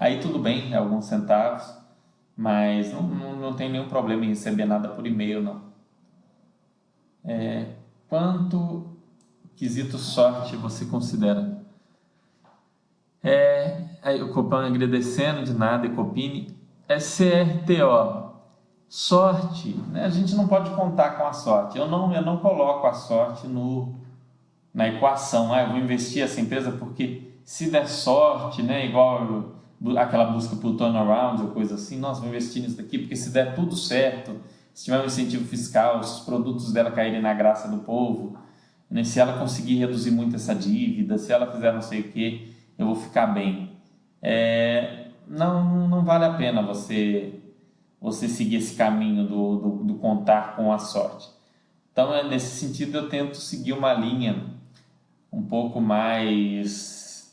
[0.00, 1.70] Aí tudo bem, é alguns centavos,
[2.34, 5.60] mas não, não, não tem nenhum problema em receber nada por e-mail, não.
[7.22, 7.66] É,
[8.08, 8.96] quanto
[9.54, 11.60] quesito sorte você considera?
[13.22, 13.82] É,
[14.22, 16.56] o Copan agradecendo de nada, Ecopini.
[16.88, 18.24] É CRTO.
[18.88, 20.06] Sorte, né?
[20.06, 21.76] a gente não pode contar com a sorte.
[21.76, 24.05] Eu não, eu não coloco a sorte no,
[24.76, 29.54] na equação, ah, eu vou investir essa empresa porque se der sorte, né, igual
[29.96, 33.54] aquela busca por turnaround ou coisa assim, nossa, vou investir nisso daqui porque se der
[33.54, 34.38] tudo certo,
[34.74, 38.36] se tiver um incentivo fiscal, se os produtos dela caírem na graça do povo,
[38.90, 42.54] né, se ela conseguir reduzir muito essa dívida, se ela fizer não sei o que,
[42.76, 43.72] eu vou ficar bem.
[44.20, 47.32] É, não, não vale a pena você
[47.98, 51.30] você seguir esse caminho do, do, do contar com a sorte.
[51.90, 54.54] Então, é, nesse sentido, eu tento seguir uma linha
[55.36, 57.30] um pouco mais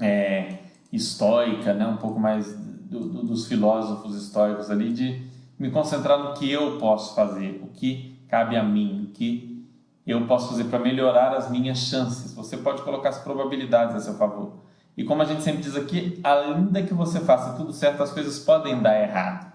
[0.00, 0.56] é,
[0.90, 1.86] estoica, né?
[1.86, 5.22] um pouco mais do, do, dos filósofos históricos ali, de
[5.58, 9.68] me concentrar no que eu posso fazer, o que cabe a mim, o que
[10.06, 12.32] eu posso fazer para melhorar as minhas chances.
[12.32, 14.54] Você pode colocar as probabilidades a seu favor.
[14.96, 18.38] E como a gente sempre diz aqui, ainda que você faça tudo certo, as coisas
[18.38, 19.52] podem dar errado.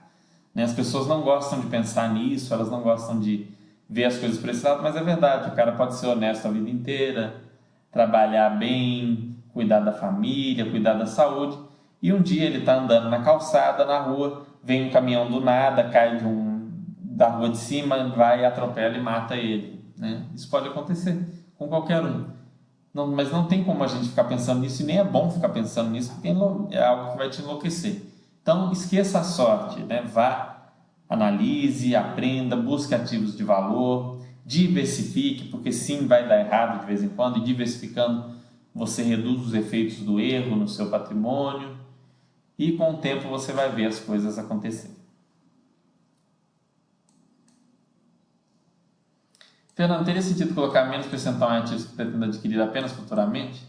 [0.53, 0.63] Né?
[0.63, 3.47] As pessoas não gostam de pensar nisso, elas não gostam de
[3.89, 6.51] ver as coisas por esse lado, mas é verdade, o cara pode ser honesto a
[6.51, 7.35] vida inteira,
[7.91, 11.57] trabalhar bem, cuidar da família, cuidar da saúde,
[12.01, 15.83] E um dia ele está andando na calçada, na rua, vem um caminhão do nada,
[15.89, 19.83] cai de um, da rua de cima, vai, atropela e mata ele.
[19.97, 20.23] Né?
[20.33, 21.19] Isso pode acontecer
[21.57, 22.27] com qualquer um.
[22.93, 25.49] Não, mas não tem como a gente ficar pensando nisso e nem é bom ficar
[25.49, 26.29] pensando nisso, porque
[26.71, 28.01] é algo que vai te enlouquecer.
[28.41, 30.01] Então, esqueça a sorte, né?
[30.01, 30.58] vá,
[31.09, 37.09] analise, aprenda, busque ativos de valor, diversifique, porque sim, vai dar errado de vez em
[37.09, 38.37] quando, e diversificando
[38.73, 41.77] você reduz os efeitos do erro no seu patrimônio
[42.57, 44.95] e com o tempo você vai ver as coisas acontecerem.
[49.73, 53.63] Fernando, teria sentido colocar menos percentual em ativos que pretendo adquirir apenas futuramente?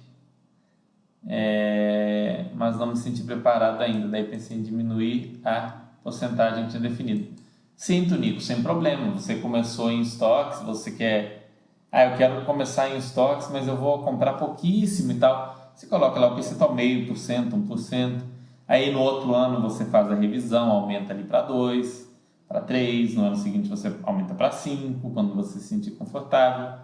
[1.26, 6.82] É, mas não me senti preparado ainda, daí pensei em diminuir a porcentagem que tinha
[6.82, 7.28] definido.
[7.76, 9.12] Sinto, Nico, sem problema.
[9.12, 11.50] Você começou em estoques, você quer.
[11.90, 15.72] Ah, eu quero começar em estoques, mas eu vou comprar pouquíssimo e tal.
[15.74, 18.20] Você coloca lá o percentual meio por cento, 1%.
[18.68, 22.08] Aí no outro ano você faz a revisão, aumenta ali para 2,
[22.46, 23.14] para 3.
[23.14, 26.78] No ano seguinte você aumenta para 5, quando você se sentir confortável.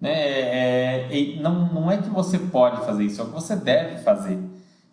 [0.00, 0.12] Né?
[0.12, 3.98] É, é, não, não é que você pode fazer isso, é o que você deve
[3.98, 4.38] fazer.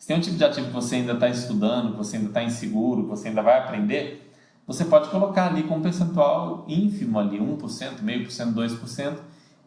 [0.08, 2.42] Se tem um tipo de ativo que você ainda está estudando, que você ainda está
[2.42, 4.34] inseguro, que você ainda vai aprender,
[4.66, 9.18] você pode colocar ali com um percentual ínfimo ali, 1%, meio por cento, 2%,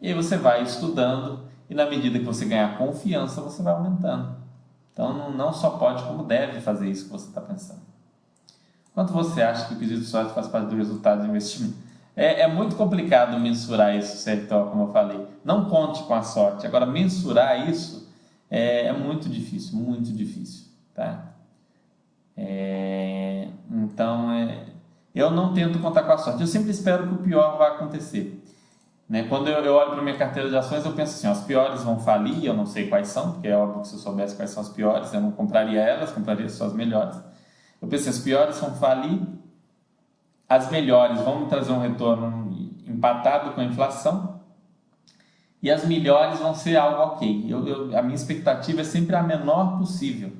[0.01, 4.35] e aí você vai estudando e na medida que você ganhar confiança, você vai aumentando.
[4.91, 7.81] Então não só pode, como deve fazer isso que você está pensando.
[8.95, 11.75] Quanto você acha que o quesito sorte faz parte do resultado do investimento?
[12.15, 14.47] É, é, muito complicado mensurar isso, certo?
[14.71, 15.23] Como eu falei.
[15.45, 16.65] Não conte com a sorte.
[16.65, 18.00] Agora, mensurar isso
[18.51, 20.65] é, é muito difícil, muito difícil.
[20.93, 21.31] Tá?
[22.35, 24.65] É, então, é,
[25.15, 26.41] eu não tento contar com a sorte.
[26.41, 28.43] Eu sempre espero que o pior vá acontecer.
[29.07, 29.23] Né?
[29.23, 31.83] Quando eu, eu olho para minha carteira de ações, eu penso assim: ó, as piores
[31.83, 34.51] vão falir, eu não sei quais são, porque é óbvio que se eu soubesse quais
[34.51, 37.15] são as piores, eu não compraria elas, compraria só as melhores.
[37.81, 39.21] Eu penso assim, as piores vão falir,
[40.47, 42.51] as melhores vão me trazer um retorno
[42.85, 44.40] empatado com a inflação,
[45.61, 47.45] e as melhores vão ser algo ok.
[47.47, 50.31] Eu, eu, a minha expectativa é sempre a menor possível.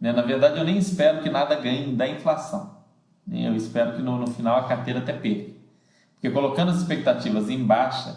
[0.00, 0.12] Né?
[0.12, 2.78] Na verdade, eu nem espero que nada ganhe da inflação.
[3.30, 5.52] Eu espero que no, no final a carteira até perca.
[6.14, 8.16] Porque colocando as expectativas em baixa,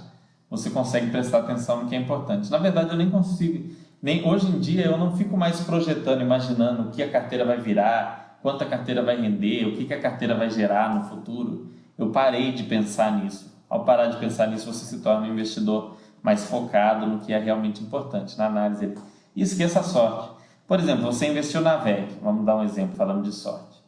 [0.50, 2.50] você consegue prestar atenção no que é importante.
[2.50, 6.84] Na verdade, eu nem consigo, nem hoje em dia eu não fico mais projetando, imaginando
[6.84, 10.00] o que a carteira vai virar, quanto a carteira vai render, o que, que a
[10.00, 11.72] carteira vai gerar no futuro.
[11.98, 13.54] Eu parei de pensar nisso.
[13.70, 17.38] Ao parar de pensar nisso, você se torna um investidor mais focado no que é
[17.38, 18.96] realmente importante, na análise.
[19.36, 20.32] E esqueça a sorte.
[20.68, 23.80] Por exemplo, você investiu na VEC, vamos dar um exemplo falando de sorte.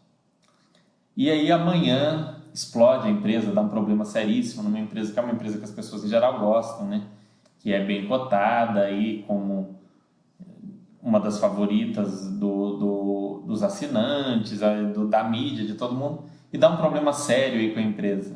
[1.15, 5.34] E aí amanhã explode a empresa, dá um problema seríssimo numa empresa que é uma
[5.34, 7.02] empresa que as pessoas em geral gostam, né?
[7.58, 9.76] Que é bem cotada aí como
[11.02, 14.60] uma das favoritas do, do, dos assinantes,
[14.93, 18.36] do, da mídia, de todo mundo, e dá um problema sério aí com a empresa,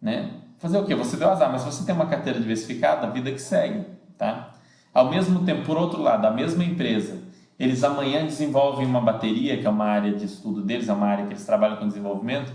[0.00, 0.39] né?
[0.60, 0.94] Fazer o quê?
[0.94, 3.84] Você deu azar, mas se você tem uma carteira diversificada, a vida que segue,
[4.16, 4.50] tá?
[4.94, 7.28] Ao mesmo tempo, por outro lado, a mesma empresa
[7.60, 11.26] eles amanhã desenvolvem uma bateria, que é uma área de estudo deles, é uma área
[11.26, 12.50] que eles trabalham com desenvolvimento,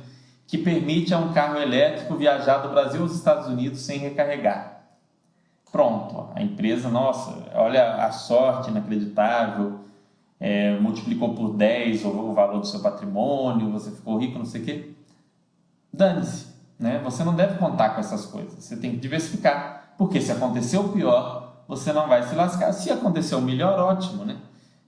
[0.48, 4.82] que permite a um carro elétrico viajar do Brasil aos Estados Unidos sem recarregar.
[5.72, 9.82] Pronto, a empresa, nossa, olha a sorte inacreditável,
[10.40, 14.66] é, multiplicou por 10 o, valor do seu patrimônio, você ficou rico, não sei o
[14.66, 14.92] quê.
[15.94, 16.48] Dane-se,
[16.80, 17.02] né?
[17.04, 20.90] você não deve contar com essas coisas, você tem que diversificar, porque se acontecer o
[20.90, 22.72] pior, você não vai se lascar.
[22.74, 24.38] Se acontecer o melhor, ótimo, né?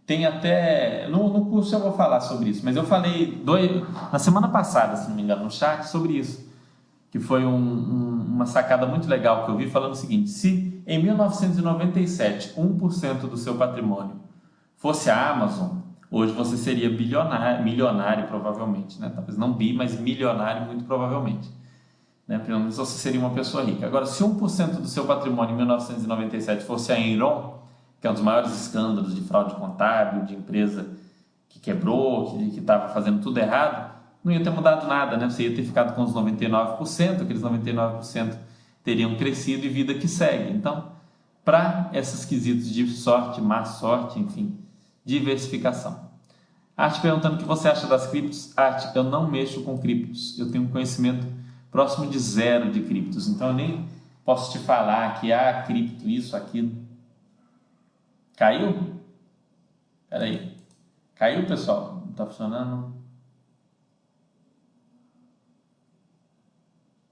[0.06, 1.08] Tem até.
[1.10, 4.96] No, no curso eu vou falar sobre isso, mas eu falei dois, na semana passada,
[4.96, 6.48] se não me engano, no chat, sobre isso.
[7.12, 10.82] Que foi um, um, uma sacada muito legal que eu vi falando o seguinte: se
[10.88, 14.16] em 1997 1% do seu patrimônio
[14.78, 19.12] fosse a Amazon, hoje você seria bilionário, milionário provavelmente, né?
[19.14, 21.50] Talvez não bi, mas milionário muito provavelmente.
[22.28, 22.40] Né?
[22.40, 23.86] Pelo menos você seria uma pessoa rica.
[23.86, 27.60] Agora, se 1% do seu patrimônio em 1997 fosse a Enron,
[28.02, 30.88] que é um dos maiores escândalos de fraude contábil, de empresa
[31.48, 35.30] que quebrou, que estava fazendo tudo errado, não ia ter mudado nada, né?
[35.30, 38.36] Você ia ter ficado com os 99%, aqueles 99%
[38.84, 40.52] teriam crescido e vida que segue.
[40.52, 40.92] Então,
[41.46, 44.58] para esses quesitos de sorte, má sorte, enfim,
[45.06, 46.08] diversificação.
[46.76, 48.56] Arte perguntando o que você acha das criptos.
[48.56, 50.38] Arte, eu não mexo com criptos.
[50.38, 51.26] Eu tenho um conhecimento
[51.72, 53.28] próximo de zero de criptos.
[53.28, 53.88] Então, eu nem
[54.24, 56.76] posso te falar que há ah, cripto, isso, aquilo.
[58.36, 59.02] Caiu?
[60.04, 60.58] Espera aí.
[61.16, 62.02] Caiu, pessoal?
[62.04, 62.94] Não está funcionando?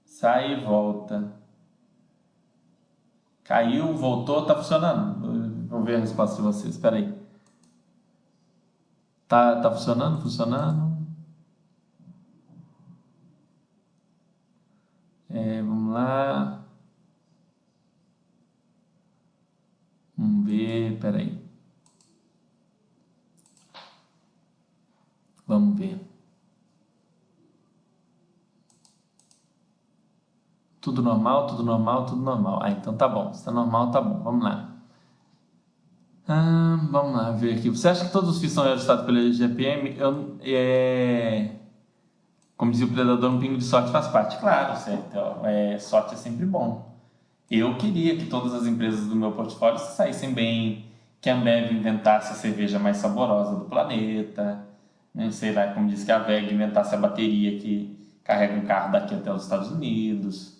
[0.04, 1.32] Sai e volta.
[3.44, 5.68] Caiu, voltou, está funcionando.
[5.68, 6.74] Vou ver a resposta de vocês.
[6.74, 7.16] Espera aí.
[9.28, 10.22] Tá, tá funcionando?
[10.22, 10.95] Funcionando?
[15.30, 16.64] É, vamos lá.
[20.16, 21.46] Vamos ver, peraí.
[25.46, 26.00] Vamos ver.
[30.80, 32.60] Tudo normal, tudo normal, tudo normal.
[32.62, 33.32] Ah, então tá bom.
[33.32, 34.22] Se tá normal, tá bom.
[34.22, 34.76] Vamos lá.
[36.28, 37.70] Ah, vamos lá ver aqui.
[37.70, 39.96] Você acha que todos os FIIs são ajustados pelo GPM?
[39.98, 41.56] Eu, é...
[42.56, 44.38] Como dizia o predador, um pingo de sorte faz parte.
[44.38, 45.18] Claro, certo.
[45.44, 46.96] É, sorte é sempre bom.
[47.50, 50.86] Eu queria que todas as empresas do meu portfólio saíssem bem,
[51.20, 54.66] que a Ambev inventasse a cerveja mais saborosa do planeta,
[55.14, 55.30] né?
[55.30, 59.14] sei lá, como disse que a VEG inventasse a bateria que carrega um carro daqui
[59.14, 60.56] até os Estados Unidos,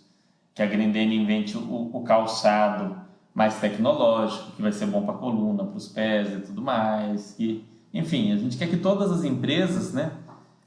[0.55, 2.97] que a Grendene invente o, o calçado
[3.35, 7.33] mais tecnológico, que vai ser bom para a coluna, para os pés e tudo mais.
[7.33, 10.13] Que, enfim, a gente quer que todas as empresas, né?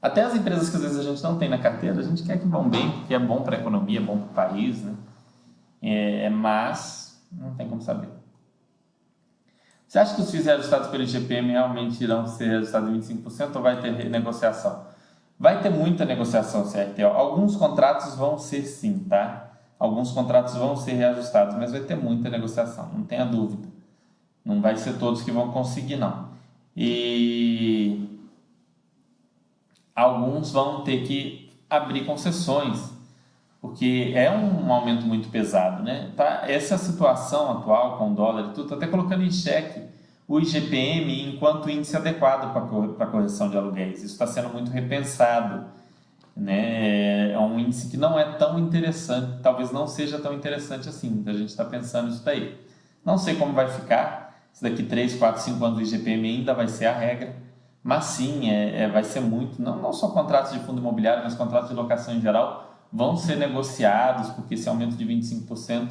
[0.00, 2.38] Até as empresas que às vezes a gente não tem na carteira, a gente quer
[2.38, 4.94] que vão bem, porque é bom para a economia, é bom para o país, né?
[5.82, 8.08] É, mas não tem como saber.
[9.86, 13.62] Você acha que os FIIs ajustados pelo IGPM realmente irão ser ajustados em 25% ou
[13.62, 14.84] vai ter negociação?
[15.38, 17.06] Vai ter muita negociação, CRTO.
[17.06, 19.50] Alguns contratos vão ser sim, tá?
[19.80, 23.66] alguns contratos vão ser reajustados, mas vai ter muita negociação, não tenha dúvida.
[24.44, 26.28] Não vai ser todos que vão conseguir, não.
[26.76, 28.19] E
[30.00, 32.92] alguns vão ter que abrir concessões,
[33.60, 36.10] porque é um aumento muito pesado, né?
[36.16, 39.82] Tá, essa situação atual com o dólar e tudo, tá até colocando em xeque
[40.26, 43.98] o IGPM enquanto índice adequado para a correção de aluguéis.
[43.98, 45.66] Isso está sendo muito repensado
[46.36, 47.32] né?
[47.32, 51.22] É um índice que não é tão interessante, talvez não seja tão interessante assim.
[51.26, 52.58] A gente está pensando isso daí.
[53.04, 56.68] Não sei como vai ficar, se daqui 3, 4, 5 anos o IGPM ainda vai
[56.68, 57.34] ser a regra,
[57.82, 61.34] mas sim, é, é, vai ser muito, não, não só contratos de fundo imobiliário, mas
[61.34, 65.90] contratos de locação em geral vão ser negociados, porque esse aumento de 25%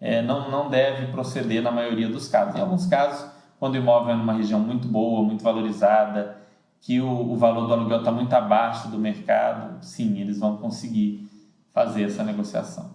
[0.00, 2.54] é, não, não deve proceder na maioria dos casos.
[2.54, 6.38] Em alguns casos, quando o imóvel é numa região muito boa, muito valorizada,
[6.80, 11.28] que o, o valor do aluguel está muito abaixo do mercado, sim, eles vão conseguir
[11.72, 12.90] fazer essa negociação.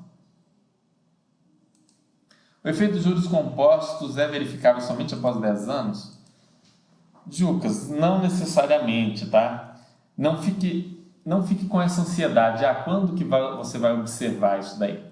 [2.64, 6.13] O efeito de juros compostos é verificável somente após 10 anos?
[7.30, 9.76] Jucas, não necessariamente, tá?
[10.18, 12.66] Não fique, não fique com essa ansiedade.
[12.66, 15.04] Ah, quando que vai, você vai observar isso daí?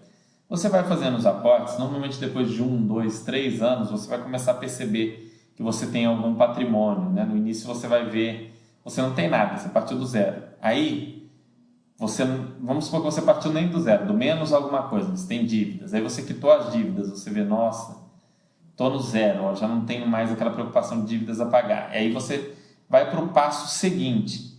[0.49, 4.51] Você vai fazendo os aportes, normalmente depois de um, dois, três anos, você vai começar
[4.51, 7.09] a perceber que você tem algum patrimônio.
[7.09, 7.23] Né?
[7.23, 8.51] No início você vai ver
[8.83, 10.41] você não tem nada, você partiu do zero.
[10.61, 11.29] Aí,
[11.97, 12.25] você,
[12.59, 15.93] vamos supor que você partiu nem do zero, do menos alguma coisa, você tem dívidas.
[15.93, 18.00] Aí você quitou as dívidas, você vê, nossa,
[18.71, 21.93] estou no zero, ó, já não tenho mais aquela preocupação de dívidas a pagar.
[21.93, 22.55] E aí você
[22.89, 24.51] vai para o passo seguinte,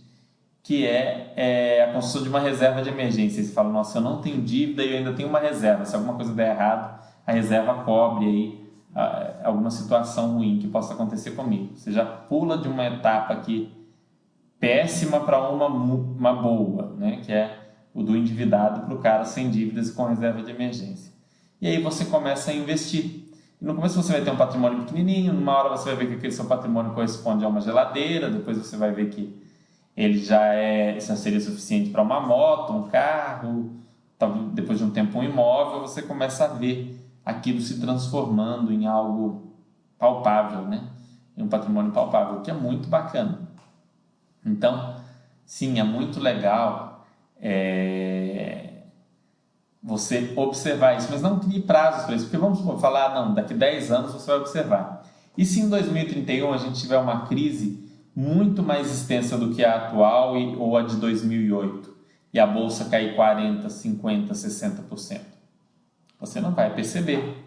[0.63, 3.43] que é, é, a construção de uma reserva de emergência.
[3.43, 5.85] Você fala, nossa, eu não tenho dívida e eu ainda tenho uma reserva.
[5.85, 8.63] Se alguma coisa der errado, a reserva cobre aí
[9.43, 11.75] alguma situação ruim que possa acontecer comigo.
[11.75, 13.71] Você já pula de uma etapa que
[14.59, 17.19] péssima para uma, uma boa, né?
[17.23, 17.59] que é
[17.93, 21.11] o do endividado para o cara sem dívidas e com reserva de emergência.
[21.59, 23.22] E aí você começa a investir.
[23.63, 26.33] No começo você vai ter um patrimônio pequenininho, numa hora você vai ver que aquele
[26.33, 29.41] seu patrimônio corresponde a uma geladeira, depois você vai ver que
[29.95, 33.71] ele já é já seria suficiente para uma moto, um carro,
[34.51, 39.53] depois de um tempo um imóvel, você começa a ver aquilo se transformando em algo
[39.97, 40.83] palpável, né?
[41.37, 43.47] Em um patrimônio palpável, que é muito bacana.
[44.45, 44.97] Então,
[45.45, 47.05] sim, é muito legal
[47.39, 48.52] é,
[49.83, 53.91] você observar isso, mas não crie prazos para isso, porque vamos falar, não, daqui 10
[53.91, 55.03] anos você vai observar.
[55.37, 57.83] E se em 2031 a gente tiver uma crise
[58.15, 61.93] muito mais extensa do que a atual e, ou a de 2008
[62.31, 65.19] e a bolsa cair 40, 50, 60%?
[66.19, 67.43] Você não vai perceber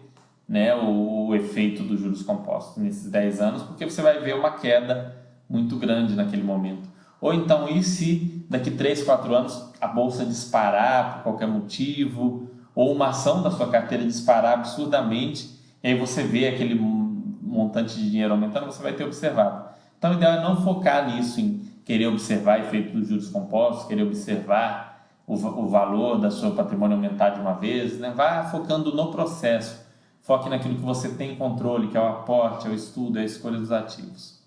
[0.47, 4.51] né, o, o efeito dos juros compostos nesses 10 anos, porque você vai ver uma
[4.51, 5.15] queda
[5.49, 6.87] muito grande naquele momento.
[7.19, 12.93] Ou então, e se daqui 3, 4 anos a bolsa disparar por qualquer motivo, ou
[12.93, 15.49] uma ação da sua carteira disparar absurdamente,
[15.83, 19.67] e aí você vê aquele montante de dinheiro aumentando, você vai ter observado.
[19.97, 24.03] Então, o ideal é não focar nisso, em querer observar efeito dos juros compostos, querer
[24.03, 28.13] observar o, o valor da sua patrimônio aumentar de uma vez, né?
[28.15, 29.85] vá focando no processo.
[30.21, 33.25] Foque naquilo que você tem controle, que é o aporte, é o estudo, é a
[33.25, 34.39] escolha dos ativos.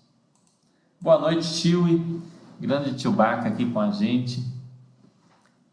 [1.01, 2.21] Boa noite, tio.
[2.61, 4.45] Grande Baca aqui com a gente.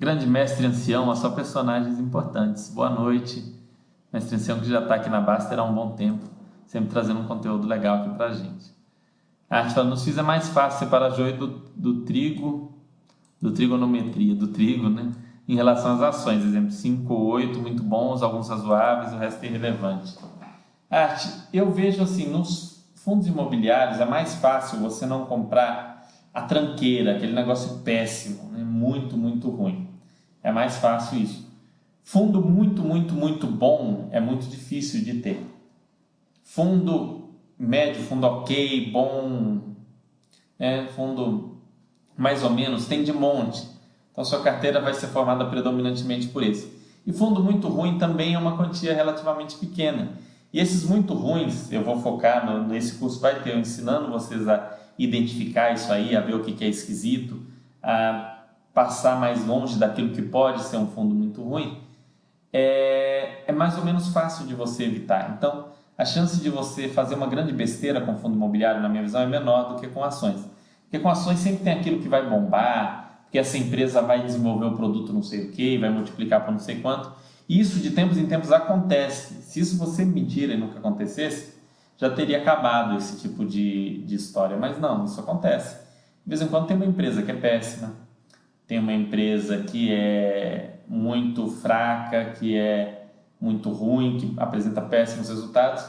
[0.01, 2.71] Grande mestre ancião, só personagens importantes.
[2.71, 3.45] Boa noite.
[4.11, 6.25] Mestre ancião que já está aqui na Baster há um bom tempo,
[6.67, 8.75] sempre trazendo um conteúdo legal aqui para a gente.
[9.51, 12.73] A arte fala, nos FIIs é mais fácil separar joio do, do trigo,
[13.39, 15.13] do trigonometria, do trigo, né?
[15.47, 19.47] Em relação às ações, exemplo, 5 ou 8 muito bons, alguns razoáveis, o resto é
[19.47, 20.17] irrelevante.
[20.91, 25.88] Arte, eu vejo assim, nos fundos imobiliários é mais fácil você não comprar
[26.39, 28.63] a tranqueira, aquele negócio péssimo, né?
[28.63, 29.89] muito, muito ruim.
[30.43, 31.49] É mais fácil isso.
[32.03, 35.45] Fundo muito, muito, muito bom é muito difícil de ter.
[36.45, 37.29] Fundo
[37.59, 39.59] médio, fundo ok, bom,
[40.59, 40.87] né?
[40.95, 41.59] fundo
[42.17, 43.67] mais ou menos, tem de monte.
[44.13, 46.73] Então sua carteira vai ser formada predominantemente por esse.
[47.05, 50.13] E fundo muito ruim também é uma quantia relativamente pequena.
[50.53, 54.49] E esses muito ruins, eu vou focar no, nesse curso, vai ter eu ensinando vocês
[54.49, 57.41] a identificar isso aí, a ver o que, que é esquisito,
[57.83, 58.45] a
[58.75, 61.89] passar mais longe daquilo que pode ser um fundo muito ruim
[62.53, 65.35] é, é mais ou menos fácil de você evitar.
[65.37, 69.21] Então, a chance de você fazer uma grande besteira com fundo imobiliário, na minha visão,
[69.21, 70.41] é menor do que com ações.
[70.85, 74.77] Porque com ações sempre tem aquilo que vai bombar, porque essa empresa vai desenvolver o
[74.77, 77.13] produto não sei o que, vai multiplicar por não sei quanto.
[77.49, 79.43] Isso de tempos em tempos acontece.
[79.43, 81.58] Se isso você mentira e nunca acontecesse,
[81.99, 84.57] já teria acabado esse tipo de, de história.
[84.57, 85.77] Mas não, isso acontece.
[86.25, 87.93] De vez em quando tem uma empresa que é péssima,
[88.67, 93.07] tem uma empresa que é muito fraca, que é
[93.41, 95.85] muito ruim, que apresenta péssimos resultados,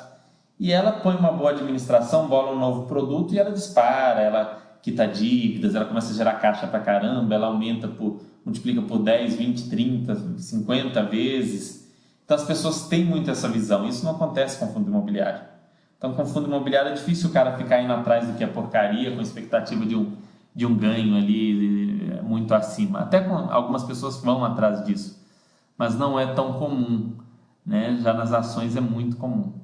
[0.60, 5.08] e ela põe uma boa administração, bola um novo produto e ela dispara, ela quita
[5.08, 9.70] dívidas, ela começa a gerar caixa pra caramba, ela aumenta por, multiplica por 10, 20,
[9.70, 11.92] 30, 50 vezes.
[12.26, 13.88] Então as pessoas têm muito essa visão.
[13.88, 15.49] Isso não acontece com fundo imobiliário.
[16.00, 19.14] Então com fundo imobiliário é difícil o cara ficar indo atrás do que é porcaria,
[19.14, 20.16] com expectativa de um,
[20.56, 23.00] de um ganho ali muito acima.
[23.00, 25.22] Até com, algumas pessoas vão atrás disso,
[25.78, 27.18] mas não é tão comum.
[27.66, 28.00] Né?
[28.02, 29.60] Já nas ações é muito comum.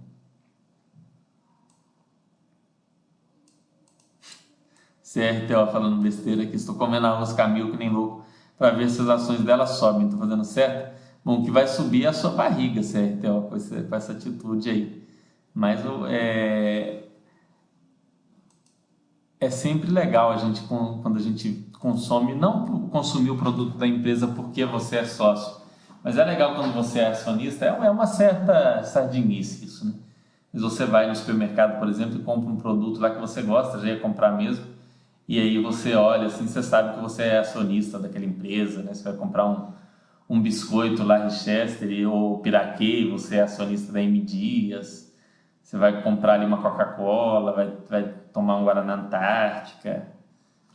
[5.01, 8.25] CRTO falando besteira aqui, estou comendo arroz Camil que nem louco
[8.57, 10.07] para ver se as ações dela sobem.
[10.07, 10.93] Estou fazendo certo?
[11.23, 15.04] Bom, que vai subir é a sua barriga, CRTO, com, esse, com essa atitude aí.
[15.55, 15.79] Mas
[16.09, 17.03] é,
[19.39, 24.27] é sempre legal a gente quando a gente consome, não consumir o produto da empresa
[24.27, 25.61] porque você é sócio,
[26.03, 29.93] mas é legal quando você é acionista, é uma certa sardinice isso, né?
[30.51, 33.79] Mas você vai no supermercado, por exemplo, e compra um produto lá que você gosta,
[33.79, 34.65] já ia comprar mesmo,
[35.27, 38.93] e aí você olha assim, você sabe que você é acionista daquela empresa, né?
[38.93, 39.67] Você vai comprar um,
[40.29, 45.04] um biscoito lá Chester ou Piraquê, você é acionista da M Dias,
[45.75, 50.07] você vai comprar ali uma Coca-Cola, vai, vai tomar um Guaraná Antártica,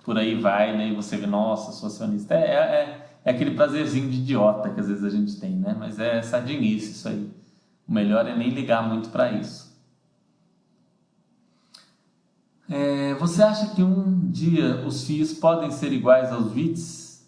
[0.04, 0.88] por aí vai, né?
[0.88, 2.34] E você vê, nossa, sou acionista.
[2.34, 5.74] É, é, é aquele prazerzinho de idiota que às vezes a gente tem, né?
[5.78, 7.30] Mas é sardinice isso aí.
[7.88, 9.74] O melhor é nem ligar muito para isso.
[12.68, 17.26] É, você acha que um dia os FIIs podem ser iguais aos VITs?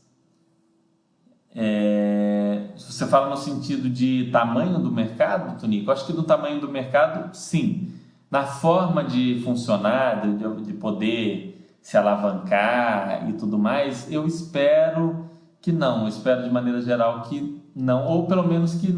[1.54, 2.41] É,
[2.76, 5.90] você fala no sentido de tamanho do mercado, Tonico?
[5.90, 7.92] Acho que no tamanho do mercado, sim.
[8.30, 11.52] Na forma de funcionar, de, de poder
[11.82, 15.28] se alavancar e tudo mais, eu espero
[15.60, 18.94] que não, eu espero de maneira geral que não, ou pelo menos que,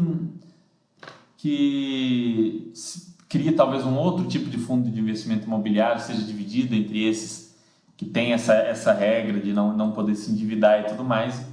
[1.37, 2.71] que
[3.27, 7.55] crie talvez um outro tipo de fundo de investimento imobiliário, seja dividido entre esses
[7.97, 11.45] que tem essa, essa regra de não, não poder se endividar e tudo mais,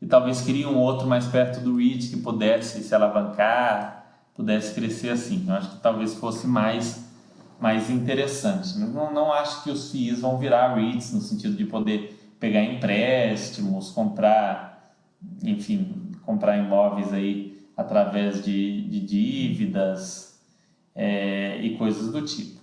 [0.00, 5.10] e talvez crie um outro mais perto do REIT que pudesse se alavancar, pudesse crescer
[5.10, 5.44] assim.
[5.46, 7.06] Eu acho que talvez fosse mais
[7.58, 8.76] mais interessantes.
[8.78, 13.90] Não, não acho que os FIIs vão virar REITs no sentido de poder pegar empréstimos,
[13.90, 14.94] comprar,
[15.42, 20.38] enfim, comprar imóveis aí através de, de dívidas
[20.94, 22.60] é, e coisas do tipo.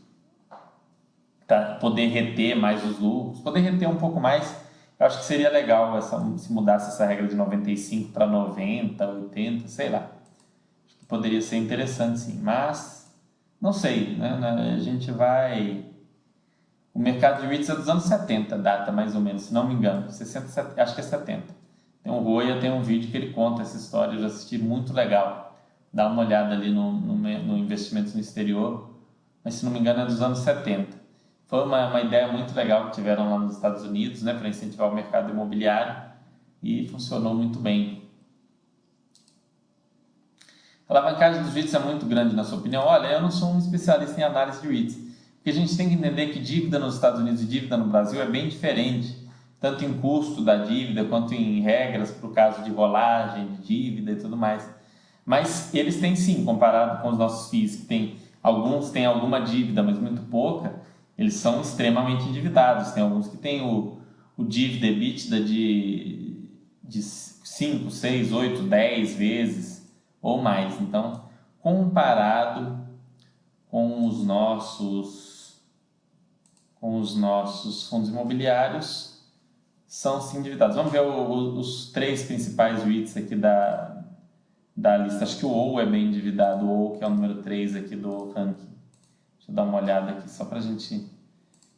[1.47, 1.75] Tá?
[1.75, 4.55] Poder reter mais os lucros, poder reter um pouco mais,
[4.99, 9.67] eu acho que seria legal essa, se mudasse essa regra de 95 para 90, 80,
[9.67, 10.09] sei lá.
[10.85, 13.11] Acho que poderia ser interessante sim, mas
[13.63, 14.39] não sei, né?
[14.75, 15.85] A gente vai.
[16.93, 19.73] O mercado de REITs é dos anos 70, data mais ou menos, se não me
[19.73, 20.11] engano.
[20.11, 21.43] 60, acho que é 70.
[22.03, 24.93] Tem um Roya, tem um vídeo que ele conta essa história, eu já assisti, muito
[24.93, 25.57] legal.
[25.93, 28.89] Dá uma olhada ali no, no, no investimentos no exterior,
[29.43, 31.02] mas se não me engano é dos anos 70.
[31.53, 34.89] Foi uma, uma ideia muito legal que tiveram lá nos Estados Unidos, né, para incentivar
[34.89, 35.95] o mercado imobiliário
[36.63, 38.09] e funcionou muito bem.
[40.89, 42.83] A alavancagem dos REITs é muito grande, na sua opinião?
[42.83, 44.95] Olha, eu não sou um especialista em análise de REITs,
[45.35, 48.19] porque a gente tem que entender que dívida nos Estados Unidos e dívida no Brasil
[48.19, 49.15] é bem diferente,
[49.59, 54.13] tanto em custo da dívida quanto em regras para o caso de rolagem de dívida
[54.13, 54.67] e tudo mais.
[55.23, 59.83] Mas eles têm sim, comparado com os nossos FIIs, que tem alguns têm alguma dívida,
[59.83, 60.81] mas muito pouca,
[61.17, 62.91] eles são extremamente endividados.
[62.91, 63.97] Tem alguns que têm o,
[64.37, 66.49] o dívida EBITDA de,
[66.83, 70.79] de 5, 6, 8, 10 vezes ou mais.
[70.81, 71.23] Então,
[71.59, 72.79] comparado
[73.69, 75.31] com os nossos
[76.79, 79.23] com os nossos fundos imobiliários,
[79.87, 80.75] são sim endividados.
[80.75, 84.03] Vamos ver o, o, os três principais REITs aqui da,
[84.75, 85.23] da lista.
[85.23, 87.95] Acho que o OU é bem endividado, o OU que é o número 3 aqui
[87.95, 88.72] do ranking.
[89.43, 91.11] Deixa eu dar uma olhada aqui só para a gente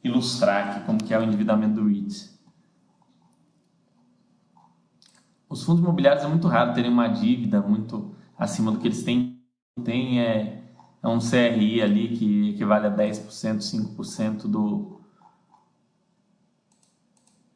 [0.03, 2.29] ilustrar aqui como que é o endividamento do REIT.
[5.49, 9.41] Os fundos imobiliários é muito raro terem uma dívida muito acima do que eles têm.
[9.83, 10.63] Tem é,
[11.01, 15.01] é um CRI ali que equivale a 10%, 5% do,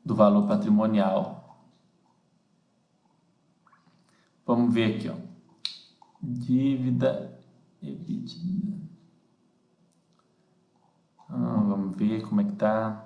[0.04, 1.62] do valor patrimonial.
[4.44, 5.16] Vamos ver aqui, ó.
[6.20, 7.40] Dívida
[7.82, 8.89] EBITDA.
[11.30, 13.06] Ah, vamos ver como é que tá.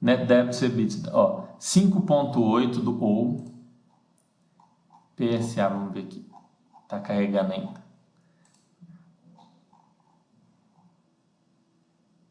[0.00, 3.44] Net debt EBITDA, ó, 5.8 do ou
[5.16, 6.26] PSA, vamos ver aqui.
[6.88, 7.82] Tá carregando ainda.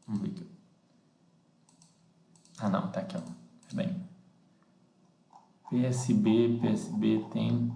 [0.06, 0.46] Vamos ver aqui.
[2.58, 3.20] Ah, não, tá aqui, ó.
[3.72, 4.04] É bem.
[5.70, 7.72] PSB, PSB tem.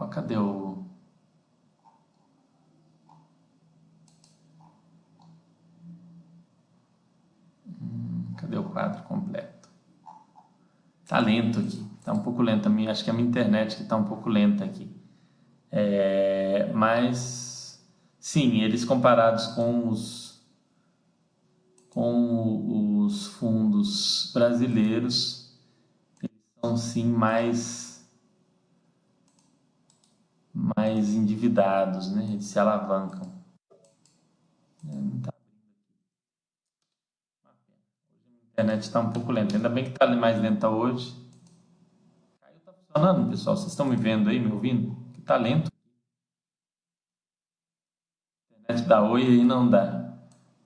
[0.00, 0.84] Ó, cadê o.
[7.80, 9.68] Hum, cadê o quadro completo?
[11.06, 11.84] Tá lento aqui.
[12.04, 12.68] Tá um pouco lento.
[12.88, 14.90] Acho que a minha internet que tá um pouco lenta aqui.
[15.70, 17.84] É, mas,
[18.18, 20.28] sim, eles comparados com os
[21.90, 25.58] com os fundos brasileiros,
[26.22, 28.08] eles são sim mais,
[30.54, 32.24] mais endividados, né?
[32.34, 33.32] eles se alavancam.
[34.86, 35.37] É,
[38.58, 41.14] a internet está um pouco lenta, ainda bem que está mais lenta hoje.
[42.56, 43.56] Está funcionando, pessoal?
[43.56, 44.96] Vocês estão me vendo aí, me ouvindo?
[45.12, 45.70] Que está lento.
[48.50, 50.08] A internet dá oi aí não dá.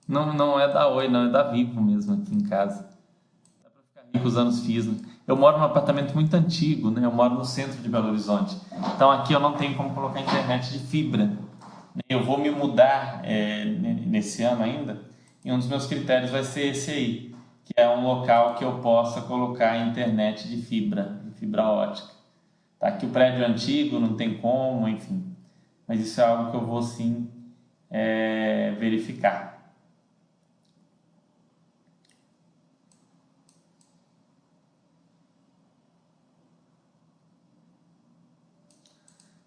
[0.07, 2.89] Não, não é da Oi, não, é da Vivo mesmo aqui em casa.
[3.63, 4.87] Dá pra ficar rico usando os FIIs.
[4.87, 4.97] Né?
[5.25, 7.05] Eu moro num apartamento muito antigo, né?
[7.05, 8.57] Eu moro no centro de Belo Horizonte.
[8.93, 11.31] Então aqui eu não tenho como colocar internet de fibra.
[12.09, 15.13] Eu vou me mudar é, nesse ano ainda
[15.45, 17.32] e um dos meus critérios vai ser esse aí,
[17.65, 22.11] que é um local que eu possa colocar internet de fibra, de fibra ótica.
[22.79, 25.33] Tá o prédio antigo, não tem como, enfim.
[25.87, 27.29] Mas isso é algo que eu vou sim
[27.89, 29.53] é, verificar.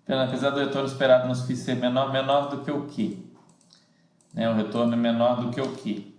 [0.04, 3.18] Então, apesar do retorno esperado nos FIIs ser menor, menor do que o quê?
[4.32, 6.15] Né, o retorno é menor do que o quê?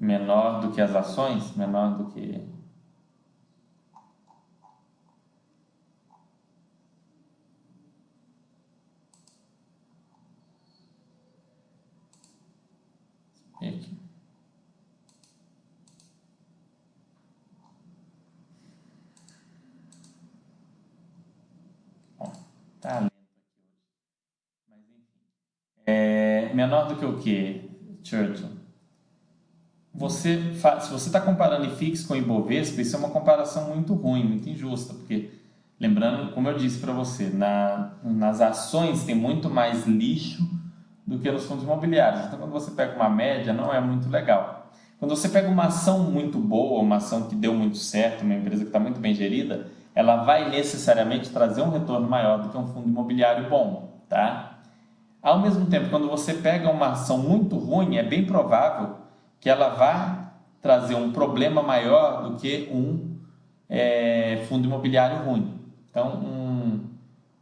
[0.00, 1.54] Menor do que as ações?
[1.56, 2.46] Menor do que...
[13.56, 13.98] Aqui.
[22.80, 23.10] Tá.
[24.68, 25.02] Mas enfim.
[25.84, 27.70] É menor do que o que,
[28.04, 28.57] Churchill?
[29.98, 34.48] Você se você está comparando IFIX com Ibovespa, isso é uma comparação muito ruim, muito
[34.48, 35.28] injusta, porque
[35.78, 40.48] lembrando, como eu disse para você, na, nas ações tem muito mais lixo
[41.04, 42.26] do que nos fundos imobiliários.
[42.26, 44.70] Então, quando você pega uma média, não é muito legal.
[45.00, 48.62] Quando você pega uma ação muito boa, uma ação que deu muito certo, uma empresa
[48.62, 52.68] que está muito bem gerida, ela vai necessariamente trazer um retorno maior do que um
[52.68, 54.60] fundo imobiliário bom, tá?
[55.20, 59.07] Ao mesmo tempo, quando você pega uma ação muito ruim, é bem provável
[59.40, 63.16] que ela vá trazer um problema maior do que um
[63.68, 65.60] é, fundo imobiliário ruim.
[65.90, 66.80] Então, um,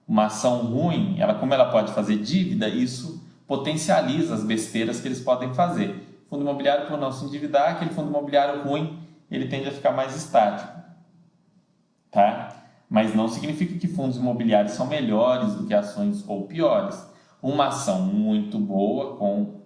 [0.07, 5.21] uma ação ruim, ela como ela pode fazer dívida, isso potencializa as besteiras que eles
[5.21, 6.03] podem fazer.
[6.29, 8.99] Fundo imobiliário, por não se endividar, aquele fundo imobiliário ruim,
[9.31, 10.77] ele tende a ficar mais estático
[12.17, 12.49] tá?
[12.89, 17.07] Mas não significa que fundos imobiliários são melhores do que ações ou piores.
[17.43, 19.66] Uma ação muito boa com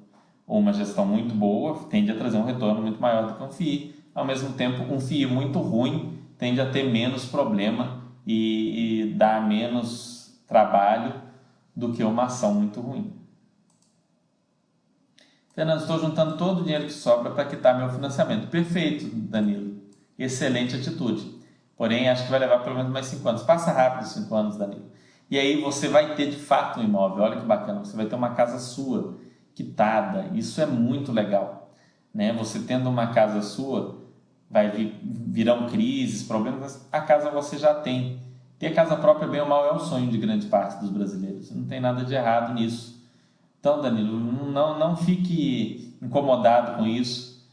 [0.59, 3.95] uma gestão muito boa tende a trazer um retorno muito maior do que um FII.
[4.13, 9.47] Ao mesmo tempo, um FII muito ruim tende a ter menos problema e, e dar
[9.47, 11.15] menos trabalho
[11.77, 13.13] do que uma ação muito ruim.
[15.55, 18.49] Fernando, estou juntando todo o dinheiro que sobra para quitar meu financiamento.
[18.49, 19.81] Perfeito, Danilo.
[20.19, 21.39] Excelente atitude.
[21.77, 23.43] Porém, acho que vai levar pelo menos mais cinco anos.
[23.43, 24.91] Passa rápido cinco anos, Danilo.
[25.31, 27.23] e aí você vai ter de fato um imóvel.
[27.23, 29.19] Olha que bacana, você vai ter uma casa sua,
[29.61, 30.31] quitada.
[30.35, 31.73] Isso é muito legal.
[32.15, 32.33] Né?
[32.33, 34.01] Você tendo uma casa sua,
[34.51, 38.19] vai vir, virão crises, problemas, a casa você já tem.
[38.59, 41.55] Ter casa própria, bem ou mal, é o sonho de grande parte dos brasileiros.
[41.55, 43.01] Não tem nada de errado nisso.
[43.59, 47.47] Então, Danilo, não, não fique incomodado com isso.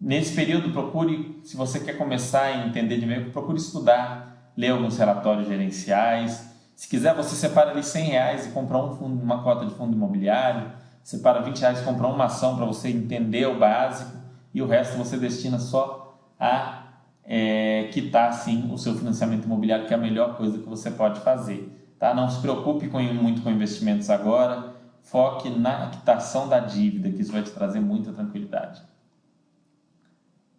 [0.00, 4.96] Nesse período, procure, se você quer começar a entender de meio, procure estudar, ler alguns
[4.96, 6.52] relatórios gerenciais.
[6.76, 9.96] Se quiser, você separa ali 100 reais e compra um fundo, uma cota de fundo
[9.96, 10.70] imobiliário.
[11.08, 14.14] Separa 20 reais e compra uma ação para você entender o básico.
[14.52, 16.82] E o resto você destina só a
[17.24, 21.20] é, quitar, sim, o seu financiamento imobiliário, que é a melhor coisa que você pode
[21.20, 21.94] fazer.
[21.98, 22.12] Tá?
[22.12, 24.74] Não se preocupe com, muito com investimentos agora.
[25.00, 28.82] Foque na quitação da dívida, que isso vai te trazer muita tranquilidade.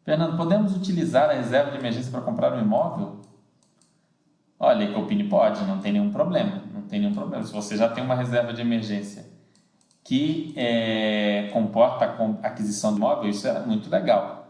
[0.03, 3.21] Fernando, podemos utilizar a reserva de emergência para comprar um imóvel?
[4.59, 6.63] Olha, Ecopini pode, não tem nenhum problema.
[6.73, 7.43] Não tem nenhum problema.
[7.43, 9.28] Se você já tem uma reserva de emergência
[10.09, 14.47] que é, comporta a aquisição do imóvel, isso é muito legal.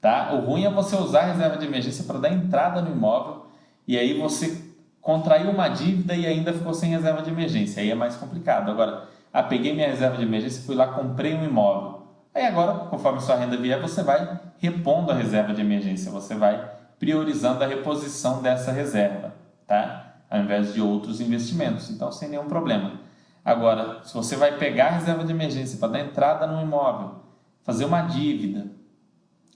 [0.00, 0.32] Tá?
[0.32, 3.44] O ruim é você usar a reserva de emergência para dar entrada no imóvel
[3.86, 4.58] e aí você
[5.02, 7.82] contraiu uma dívida e ainda ficou sem reserva de emergência.
[7.82, 8.70] Aí é mais complicado.
[8.70, 12.06] Agora, ah, peguei minha reserva de emergência, fui lá, comprei um imóvel.
[12.34, 16.70] Aí agora, conforme sua renda vier, você vai repondo a reserva de emergência, você vai
[16.98, 19.34] priorizando a reposição dessa reserva,
[19.66, 20.14] tá?
[20.30, 23.01] Ao invés de outros investimentos, então sem nenhum problema.
[23.44, 27.22] Agora, se você vai pegar a reserva de emergência para dar entrada no imóvel,
[27.62, 28.70] fazer uma dívida,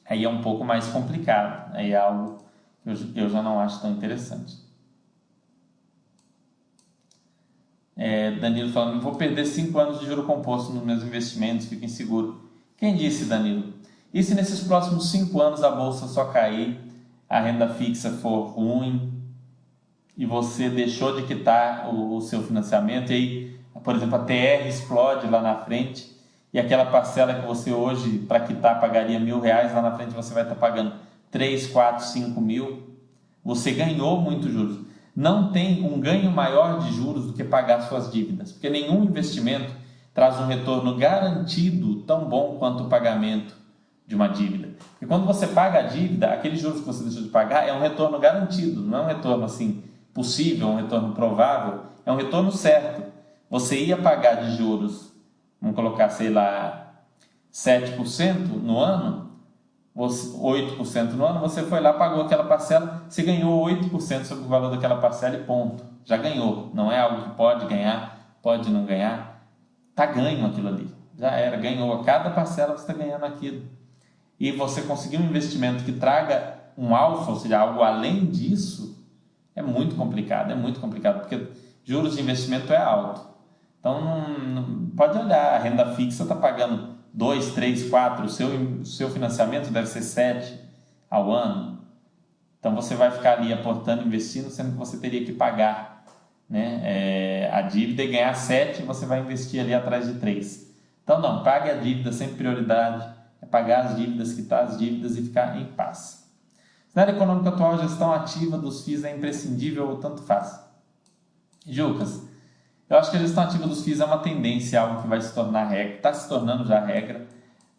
[0.04, 2.38] aí é um pouco mais complicado, aí é algo
[2.82, 4.64] que eu já não acho tão interessante.
[7.96, 12.46] É, Danilo falando, vou perder 5 anos de juro composto nos meus investimentos, fico inseguro.
[12.76, 13.72] Quem disse, Danilo?
[14.12, 16.78] E se nesses próximos cinco anos a bolsa só cair,
[17.28, 19.12] a renda fixa for ruim
[20.16, 24.66] e você deixou de quitar o, o seu financiamento e aí, por exemplo, a TR
[24.68, 26.14] explode lá na frente
[26.52, 30.32] e aquela parcela que você hoje para quitar pagaria mil reais, lá na frente você
[30.32, 30.92] vai estar pagando
[31.30, 32.96] 3, 4, 5 mil,
[33.44, 34.78] você ganhou muito juros.
[35.14, 39.72] Não tem um ganho maior de juros do que pagar suas dívidas, porque nenhum investimento
[40.14, 43.54] traz um retorno garantido tão bom quanto o pagamento
[44.06, 44.70] de uma dívida.
[45.00, 47.80] E quando você paga a dívida, aqueles juros que você deixou de pagar é um
[47.80, 49.82] retorno garantido, não é um retorno assim
[50.14, 53.02] possível, um retorno provável, é um retorno certo.
[53.56, 55.14] Você ia pagar de juros,
[55.58, 56.92] vamos colocar, sei lá,
[57.50, 59.30] 7% no ano,
[59.96, 64.70] 8% no ano, você foi lá, pagou aquela parcela, você ganhou 8% sobre o valor
[64.70, 65.82] daquela parcela e ponto.
[66.04, 66.70] Já ganhou.
[66.74, 69.40] Não é algo que pode ganhar, pode não ganhar
[69.88, 70.94] Está ganho aquilo ali.
[71.18, 71.90] Já era, ganhou.
[71.94, 73.62] A cada parcela você está ganhando aquilo.
[74.38, 79.02] E você conseguir um investimento que traga um alfa, ou seja, algo além disso,
[79.54, 80.52] é muito complicado.
[80.52, 81.48] É muito complicado, porque
[81.82, 83.35] juros de investimento é alto.
[83.86, 88.84] Então, não, não, pode olhar, a renda fixa está pagando 2, 3, 4, o seu,
[88.84, 90.58] seu financiamento deve ser 7
[91.08, 91.78] ao ano.
[92.58, 96.04] Então, você vai ficar ali aportando, investindo, sendo que você teria que pagar
[96.50, 100.68] né, é, a dívida e ganhar 7, você vai investir ali atrás de 3.
[101.04, 103.08] Então, não, pague a dívida, sempre prioridade
[103.40, 106.28] é pagar as dívidas, quitar as dívidas e ficar em paz.
[106.92, 110.60] Na econômica atual, a gestão ativa dos FIIs é imprescindível ou tanto faz?
[111.64, 112.26] Jucas,
[112.88, 115.34] eu acho que a gestão ativa dos FIIs é uma tendência, algo que vai se
[115.34, 117.26] tornar regra, está se tornando já regra,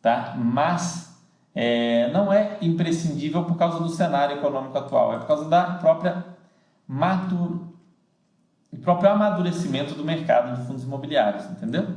[0.01, 0.36] tá?
[0.38, 1.18] mas
[1.55, 6.26] é, não é imprescindível por causa do cenário econômico atual, é por causa da própria
[6.88, 7.62] matur
[8.72, 11.88] e próprio amadurecimento do mercado de fundos imobiliários, entendeu?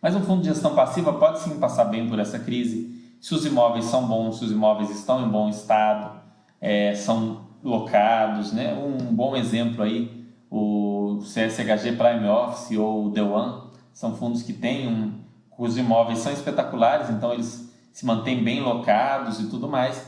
[0.00, 3.46] Mas um fundo de gestão passiva pode sim passar bem por essa crise se os
[3.46, 6.20] imóveis são bons, se os imóveis estão em bom estado,
[6.60, 8.74] é, são locados, né?
[8.74, 13.62] Um bom exemplo aí, o CSHG Prime Office ou o The One,
[13.92, 15.12] são fundos que têm um,
[15.56, 20.04] os imóveis são espetaculares, então eles se mantêm bem locados e tudo mais,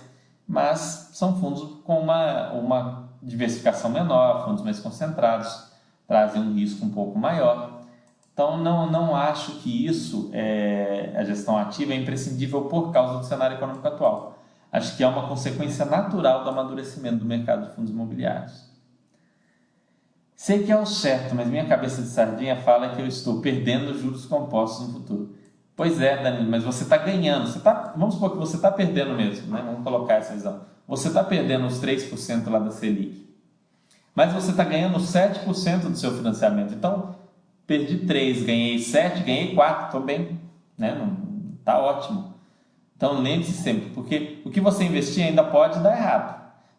[0.47, 5.71] mas são fundos com uma, uma diversificação menor, fundos mais concentrados,
[6.07, 7.81] trazem um risco um pouco maior.
[8.33, 13.25] Então, não, não acho que isso, é, a gestão ativa, é imprescindível por causa do
[13.25, 14.39] cenário econômico atual.
[14.71, 18.76] Acho que é uma consequência natural do amadurecimento do mercado de fundos imobiliários.
[20.37, 23.99] Sei que é o certo, mas minha cabeça de sardinha fala que eu estou perdendo
[23.99, 25.35] juros compostos no futuro.
[25.75, 27.49] Pois é, Danilo, mas você está ganhando.
[27.49, 29.63] Você tá, vamos supor que você está perdendo mesmo, né?
[29.65, 33.27] vamos colocar essa visão você está perdendo os 3% lá da Selic.
[34.15, 36.73] Mas você está ganhando 7% do seu financiamento.
[36.73, 37.17] Então,
[37.67, 40.41] perdi 3, ganhei 7, ganhei 4, estou bem.
[40.79, 40.97] Né?
[41.59, 42.35] Está ótimo.
[42.97, 46.36] Então, lembre-se sempre, porque o que você investir ainda pode dar errado.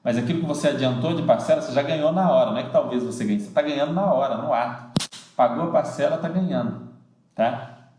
[0.07, 2.71] Mas aquilo que você adiantou de parcela, você já ganhou na hora, não é que
[2.71, 5.05] talvez você ganhe, você está ganhando na hora, no ato.
[5.35, 6.87] Pagou a parcela, está ganhando,
[7.35, 7.89] tá?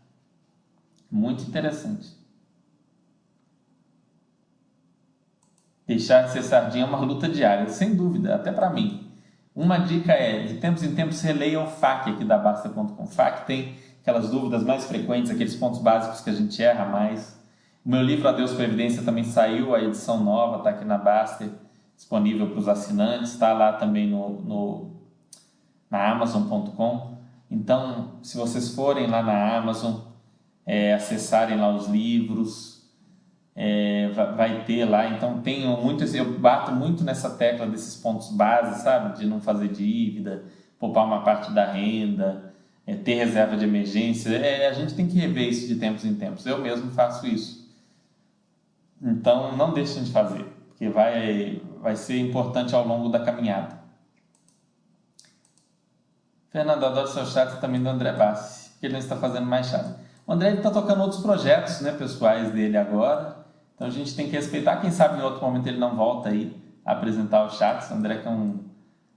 [1.11, 2.17] Muito interessante.
[5.85, 9.07] Deixar de ser sardinha é uma luta diária, sem dúvida, até para mim.
[9.55, 13.05] Uma dica é, de tempos em tempos, releia o FAQ aqui da Basta.com.
[13.05, 17.39] FAQ tem aquelas dúvidas mais frequentes, aqueles pontos básicos que a gente erra mais.
[17.85, 21.68] O meu livro Adeus Previdência também saiu, a edição nova está aqui na Basta,
[21.99, 24.91] disponível para os assinantes, está lá também no, no
[25.91, 27.17] na Amazon.com.
[27.51, 29.95] Então, se vocês forem lá na Amazon,
[30.65, 32.89] é, acessarem lá os livros,
[33.53, 35.09] é, vai ter lá.
[35.09, 39.17] Então tenho muito, eu bato muito nessa tecla desses pontos base, sabe?
[39.17, 40.45] De não fazer dívida,
[40.79, 42.53] poupar uma parte da renda,
[42.87, 44.29] é, ter reserva de emergência.
[44.29, 46.45] É, a gente tem que rever isso de tempos em tempos.
[46.45, 47.67] Eu mesmo faço isso.
[49.01, 53.79] Então não deixem de fazer, porque vai, vai ser importante ao longo da caminhada.
[56.51, 59.95] Fernando, adoro seu chat também do André Bassi, que ele não está fazendo mais chat.
[60.25, 63.37] O André está tocando outros projetos né, pessoais dele agora.
[63.75, 66.55] Então a gente tem que respeitar, quem sabe em outro momento ele não volta aí
[66.85, 67.89] a apresentar o Chats.
[67.89, 68.59] O André, que é um,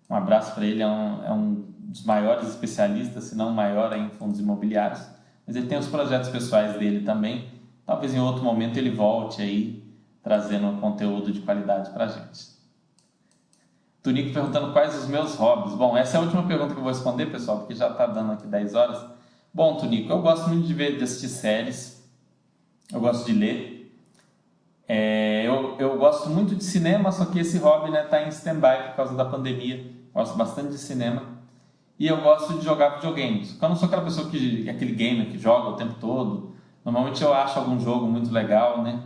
[0.08, 3.92] um abraço para ele, é um, é um dos maiores especialistas, se não o maior
[3.96, 5.04] em fundos imobiliários.
[5.46, 7.50] Mas ele tem os projetos pessoais dele também.
[7.84, 9.82] Talvez em outro momento ele volte aí
[10.22, 12.51] trazendo conteúdo de qualidade para a gente.
[14.02, 15.74] Tunico perguntando quais os meus hobbies.
[15.74, 18.32] Bom, essa é a última pergunta que eu vou responder, pessoal, porque já está dando
[18.32, 19.04] aqui 10 horas.
[19.54, 22.02] Bom, Tunico, eu gosto muito de ver, de assistir séries.
[22.92, 23.96] Eu gosto de ler.
[24.88, 28.28] É, eu, eu gosto muito de cinema, só que esse hobby está né, tá em
[28.28, 29.90] stand-by por causa da pandemia.
[30.12, 31.22] Gosto bastante de cinema.
[31.98, 33.56] E eu gosto de jogar videogames.
[33.62, 36.52] Eu não sou aquela pessoa que aquele gamer que joga o tempo todo.
[36.84, 39.00] Normalmente eu acho algum jogo muito legal, né?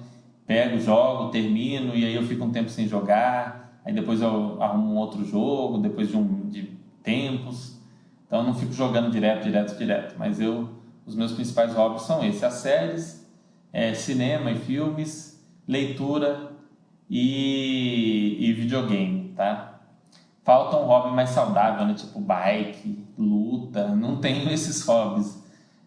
[0.46, 3.65] Pego, jogo, termino e aí eu fico um tempo sem jogar.
[3.86, 7.78] Aí depois eu arrumo um outro jogo, depois de, um, de tempos.
[8.26, 10.16] Então eu não fico jogando direto, direto, direto.
[10.18, 10.68] Mas eu,
[11.06, 13.24] os meus principais hobbies são esses: as séries,
[13.72, 15.36] é, cinema e filmes
[15.68, 16.52] leitura
[17.08, 19.80] e, e videogame, tá?
[20.42, 21.94] Falta um hobby mais saudável, né?
[21.94, 23.88] Tipo bike, luta.
[23.88, 25.42] Não tenho esses hobbies.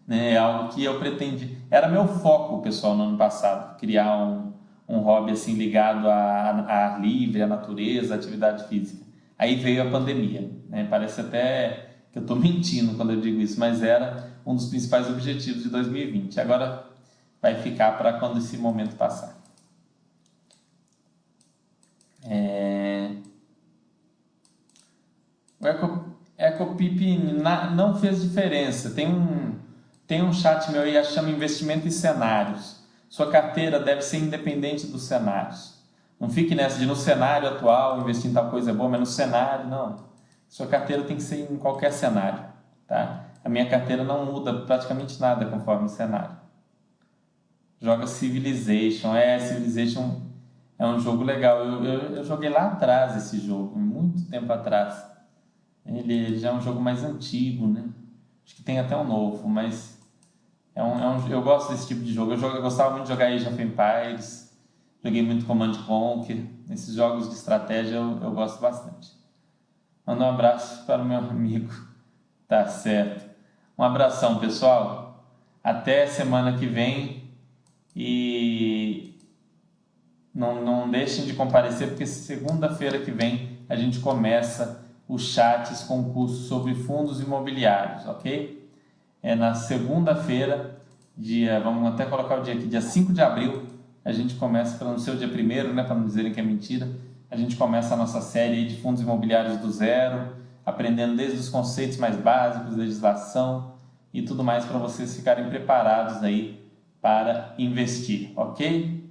[0.06, 0.32] Né?
[0.32, 1.56] É algo que eu pretendi.
[1.70, 3.78] Era meu foco, pessoal, no ano passado.
[3.78, 4.49] Criar um,
[4.90, 9.04] um hobby assim ligado a, a ar livre, à natureza, à atividade física.
[9.38, 10.50] Aí veio a pandemia.
[10.68, 10.86] Né?
[10.90, 15.08] Parece até que eu estou mentindo quando eu digo isso, mas era um dos principais
[15.08, 16.40] objetivos de 2020.
[16.40, 16.84] Agora
[17.40, 19.40] vai ficar para quando esse momento passar.
[22.24, 23.12] É...
[25.60, 27.18] O Eco, EcoPip
[27.76, 28.90] não fez diferença.
[28.90, 29.54] Tem um,
[30.06, 32.79] tem um chat meu aí que chama Investimento em Cenários.
[33.10, 35.74] Sua carteira deve ser independente dos cenários.
[36.18, 39.06] Não fique nessa de no cenário atual investir em tal coisa é boa, mas no
[39.06, 39.96] cenário não.
[40.48, 42.44] Sua carteira tem que ser em qualquer cenário.
[42.86, 43.24] Tá?
[43.44, 46.36] A minha carteira não muda praticamente nada conforme o cenário.
[47.80, 49.16] Joga Civilization.
[49.16, 50.20] É, Civilization
[50.78, 51.64] é um jogo legal.
[51.64, 55.04] Eu, eu, eu, joguei lá atrás esse jogo, muito tempo atrás.
[55.84, 57.88] Ele, ele, já é um jogo mais antigo, né?
[58.44, 59.89] Acho que tem até um novo, mas
[60.74, 62.32] é um, é um, eu gosto desse tipo de jogo.
[62.32, 64.56] Eu, jogo, eu gostava muito de jogar Age of Empires,
[65.02, 66.44] joguei muito Command Conquer.
[66.70, 69.12] Esses jogos de estratégia eu, eu gosto bastante.
[70.06, 71.72] Manda um abraço para o meu amigo.
[72.48, 73.28] Tá certo.
[73.78, 75.24] Um abração, pessoal.
[75.62, 77.30] Até semana que vem.
[77.94, 79.18] E
[80.34, 86.00] não, não deixem de comparecer, porque segunda-feira que vem a gente começa os chats com
[86.00, 88.59] o curso sobre fundos imobiliários, ok?
[89.22, 90.78] É na segunda-feira,
[91.16, 93.66] dia, vamos até colocar o dia aqui, dia 5 de abril,
[94.04, 96.42] a gente começa, para não ser o dia primeiro, né, para não dizerem que é
[96.42, 96.88] mentira,
[97.30, 101.96] a gente começa a nossa série de fundos imobiliários do zero, aprendendo desde os conceitos
[101.96, 103.74] mais básicos, legislação
[104.12, 106.60] e tudo mais para vocês ficarem preparados aí
[107.00, 109.08] para investir, ok?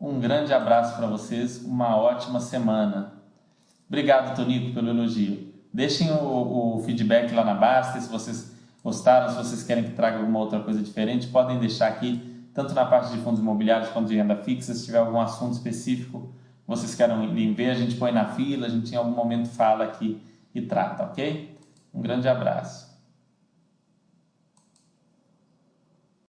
[0.00, 3.14] Um grande abraço para vocês, uma ótima semana.
[3.88, 5.52] Obrigado, Tonico, pelo elogio.
[5.72, 8.53] Deixem o, o, feedback lá na Basta, se vocês
[8.84, 12.84] gostaram, se vocês querem que traga alguma outra coisa diferente, podem deixar aqui, tanto na
[12.84, 16.32] parte de fundos imobiliários quanto de renda fixa, se tiver algum assunto específico
[16.66, 20.20] vocês querem ver, a gente põe na fila, a gente em algum momento fala aqui
[20.54, 21.58] e trata, ok?
[21.92, 22.93] Um grande abraço.